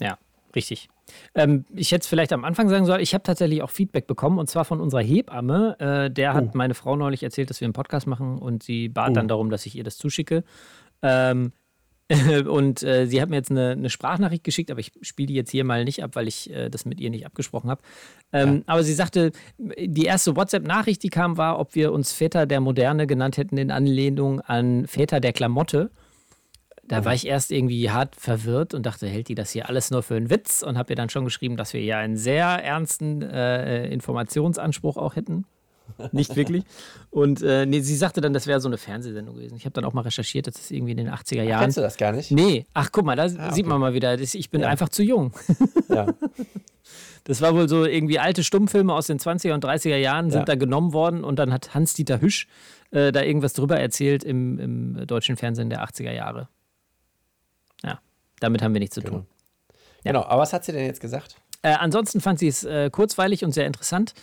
[0.00, 0.18] Ja,
[0.56, 0.88] richtig.
[1.34, 4.38] Ähm, ich hätte es vielleicht am Anfang sagen sollen, ich habe tatsächlich auch Feedback bekommen
[4.38, 5.78] und zwar von unserer Hebamme.
[5.78, 9.16] Äh, der hat meine Frau neulich erzählt, dass wir einen Podcast machen und sie bat
[9.16, 10.44] dann darum, dass ich ihr das zuschicke.
[11.02, 11.52] Ähm,
[12.46, 15.50] und äh, sie hat mir jetzt eine, eine Sprachnachricht geschickt, aber ich spiele die jetzt
[15.50, 17.82] hier mal nicht ab, weil ich äh, das mit ihr nicht abgesprochen habe.
[18.32, 22.60] Ähm, Aber sie sagte, die erste WhatsApp-Nachricht, die kam, war, ob wir uns Väter der
[22.60, 25.90] Moderne genannt hätten in Anlehnung an Väter der Klamotte.
[26.84, 30.02] Da war ich erst irgendwie hart verwirrt und dachte, hält die das hier alles nur
[30.02, 30.62] für einen Witz?
[30.62, 35.16] Und habe ihr dann schon geschrieben, dass wir ja einen sehr ernsten äh, Informationsanspruch auch
[35.16, 35.46] hätten.
[36.12, 36.64] Nicht wirklich.
[37.10, 39.56] Und äh, nee, sie sagte dann, das wäre so eine Fernsehsendung gewesen.
[39.56, 41.62] Ich habe dann auch mal recherchiert, das ist irgendwie in den 80er Jahren.
[41.62, 42.30] Kennst du das gar nicht?
[42.30, 43.62] Nee, ach guck mal, da sieht okay.
[43.64, 44.68] man mal wieder, das, ich bin Ja.
[44.68, 45.32] einfach zu jung.
[45.88, 46.06] Ja.
[47.24, 50.44] Das war wohl so irgendwie alte Stummfilme aus den 20er und 30er Jahren sind Ja.
[50.44, 52.48] da genommen worden und dann hat Hans-Dieter Hüsch
[52.90, 56.48] äh, da irgendwas drüber erzählt im, im deutschen Fernsehen der 80er Jahre.
[57.84, 58.00] Ja,
[58.40, 59.10] damit haben wir nichts zu tun.
[59.10, 59.26] Genau.
[60.04, 61.36] Genau, aber was hat sie denn jetzt gesagt?
[61.62, 64.14] Äh, ansonsten fand sie es äh, kurzweilig und sehr interessant,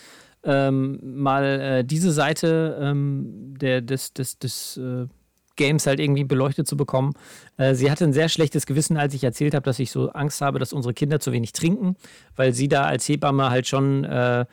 [0.43, 5.07] ähm, mal äh, diese Seite ähm, der, des, des, des äh,
[5.55, 7.13] Games halt irgendwie beleuchtet zu bekommen.
[7.57, 10.41] Äh, sie hatte ein sehr schlechtes Gewissen, als ich erzählt habe, dass ich so Angst
[10.41, 11.95] habe, dass unsere Kinder zu wenig trinken,
[12.35, 14.45] weil sie da als Hebamme halt schon äh,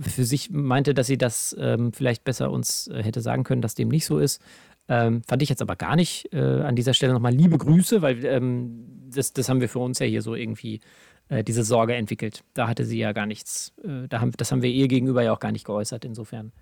[0.00, 3.74] für sich meinte, dass sie das ähm, vielleicht besser uns äh, hätte sagen können, dass
[3.74, 4.40] dem nicht so ist.
[4.88, 6.32] Ähm, fand ich jetzt aber gar nicht.
[6.32, 9.98] Äh, an dieser Stelle nochmal liebe Grüße, weil ähm, das, das haben wir für uns
[9.98, 10.80] ja hier so irgendwie
[11.28, 12.44] äh, diese Sorge entwickelt.
[12.54, 15.32] Da hatte sie ja gar nichts, äh, da haben, das haben wir ihr gegenüber ja
[15.32, 16.04] auch gar nicht geäußert.
[16.04, 16.52] Insofern.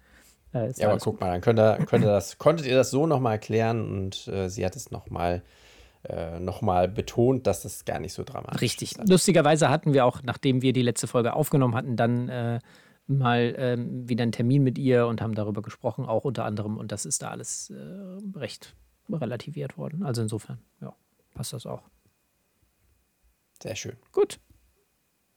[0.52, 3.06] Äh, Ja, aber guck mal, dann könnt ihr, könnt ihr das, konntet ihr das so
[3.06, 5.42] nochmal erklären und äh, sie hat es nochmal
[6.04, 8.92] äh, noch mal betont, dass das gar nicht so dramatisch Richtig.
[8.92, 9.00] ist.
[9.00, 12.58] Also, Lustigerweise hatten wir auch, nachdem wir die letzte Folge aufgenommen hatten, dann äh,
[13.06, 16.76] mal ähm, wieder einen Termin mit ihr und haben darüber gesprochen, auch unter anderem.
[16.76, 18.74] Und das ist da alles äh, recht
[19.10, 20.02] relativiert worden.
[20.02, 20.94] Also insofern, ja,
[21.34, 21.82] passt das auch.
[23.62, 23.96] Sehr schön.
[24.10, 24.40] Gut.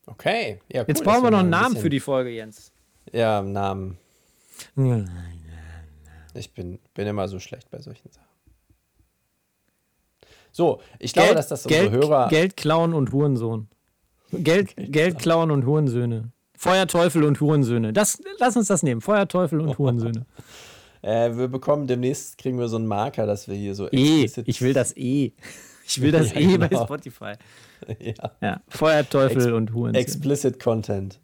[0.08, 0.60] Okay.
[0.72, 2.72] Ja, cool, Jetzt brauchen wir noch einen Namen für die Folge, Jens.
[3.12, 3.98] Ja, einen Namen.
[6.34, 8.26] Ich bin, bin immer so schlecht bei solchen Sachen.
[10.52, 12.28] So, ich glaube, dass das unsere Geld, Hörer.
[12.30, 13.68] Geld klauen und Hurensohn.
[14.32, 16.32] Geld, Geld klauen und Hurensöhne.
[16.58, 17.94] Feuerteufel und Hurensöhne.
[17.94, 19.02] Das, lass uns das nehmen.
[19.02, 20.26] Feuerteufel und Hurensöhne.
[21.02, 24.28] Äh, wir bekommen demnächst kriegen wir so einen Marker, dass wir hier so E.
[24.46, 25.34] Ich will das E.
[25.88, 26.86] Ich will das Ja, E bei genau.
[26.86, 27.34] Spotify.
[28.00, 28.62] ja, Ja.
[28.68, 30.00] Feuerteufel Ex- und Hurensöhne.
[30.00, 31.20] explicit Content.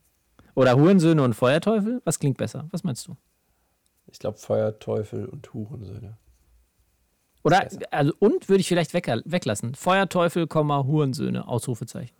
[0.56, 2.02] Oder Hurensöhne und Feuerteufel?
[2.04, 2.68] Was klingt besser?
[2.72, 3.16] Was meinst du?
[4.12, 6.18] Ich glaube Feuerteufel und Hurensöhne.
[7.44, 9.74] Oder, also, und würde ich vielleicht weg, weglassen.
[9.74, 12.16] Feuerteufel, Hurensöhne, Ausrufezeichen.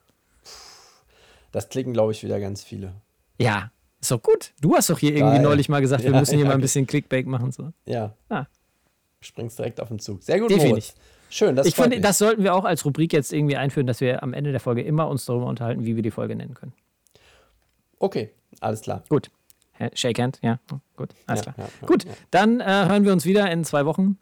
[1.52, 2.94] Das klicken, glaube ich, wieder ganz viele.
[3.40, 4.54] Ja, ist doch gut.
[4.62, 5.44] Du hast doch hier irgendwie Geil.
[5.44, 7.52] neulich mal gesagt, wir Ja, müssen hier ja, mal ein bisschen Clickbait machen.
[7.52, 7.72] So.
[7.86, 8.16] Ja.
[8.30, 8.46] Ah.
[9.20, 10.24] Springst direkt auf den Zug.
[10.24, 10.70] Sehr gut, Definitiv.
[10.70, 10.96] Moritz.
[11.34, 12.02] Schön, das ich finde, mich.
[12.02, 14.82] das sollten wir auch als Rubrik jetzt irgendwie einführen, dass wir am Ende der Folge
[14.82, 16.74] immer uns darüber unterhalten, wie wir die Folge nennen können.
[18.00, 19.04] Okay, alles klar.
[19.08, 19.32] Gut.
[19.94, 20.60] Shake Hand, ja.
[20.98, 21.70] Gut, alles Ja, klar.
[21.82, 22.12] ja, Gut, ja.
[22.32, 24.18] dann äh, hören wir uns wieder in zwei Wochen.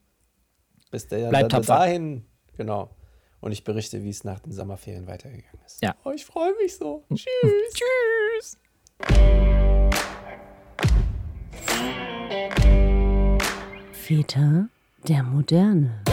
[0.91, 1.75] Bis der, Bleibt tapfer.
[1.79, 2.91] dahin, genau.
[3.41, 5.81] Und ich berichte, wie es nach den Sommerferien weitergegangen ist.
[5.81, 5.95] Ja.
[6.05, 7.03] Oh, ich freue mich so.
[7.13, 7.27] Tschüss.
[7.73, 8.57] Tschüss.
[13.91, 14.69] Väter
[15.07, 16.03] der Moderne.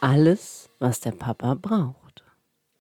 [0.00, 2.05] Alles, was der Papa braucht.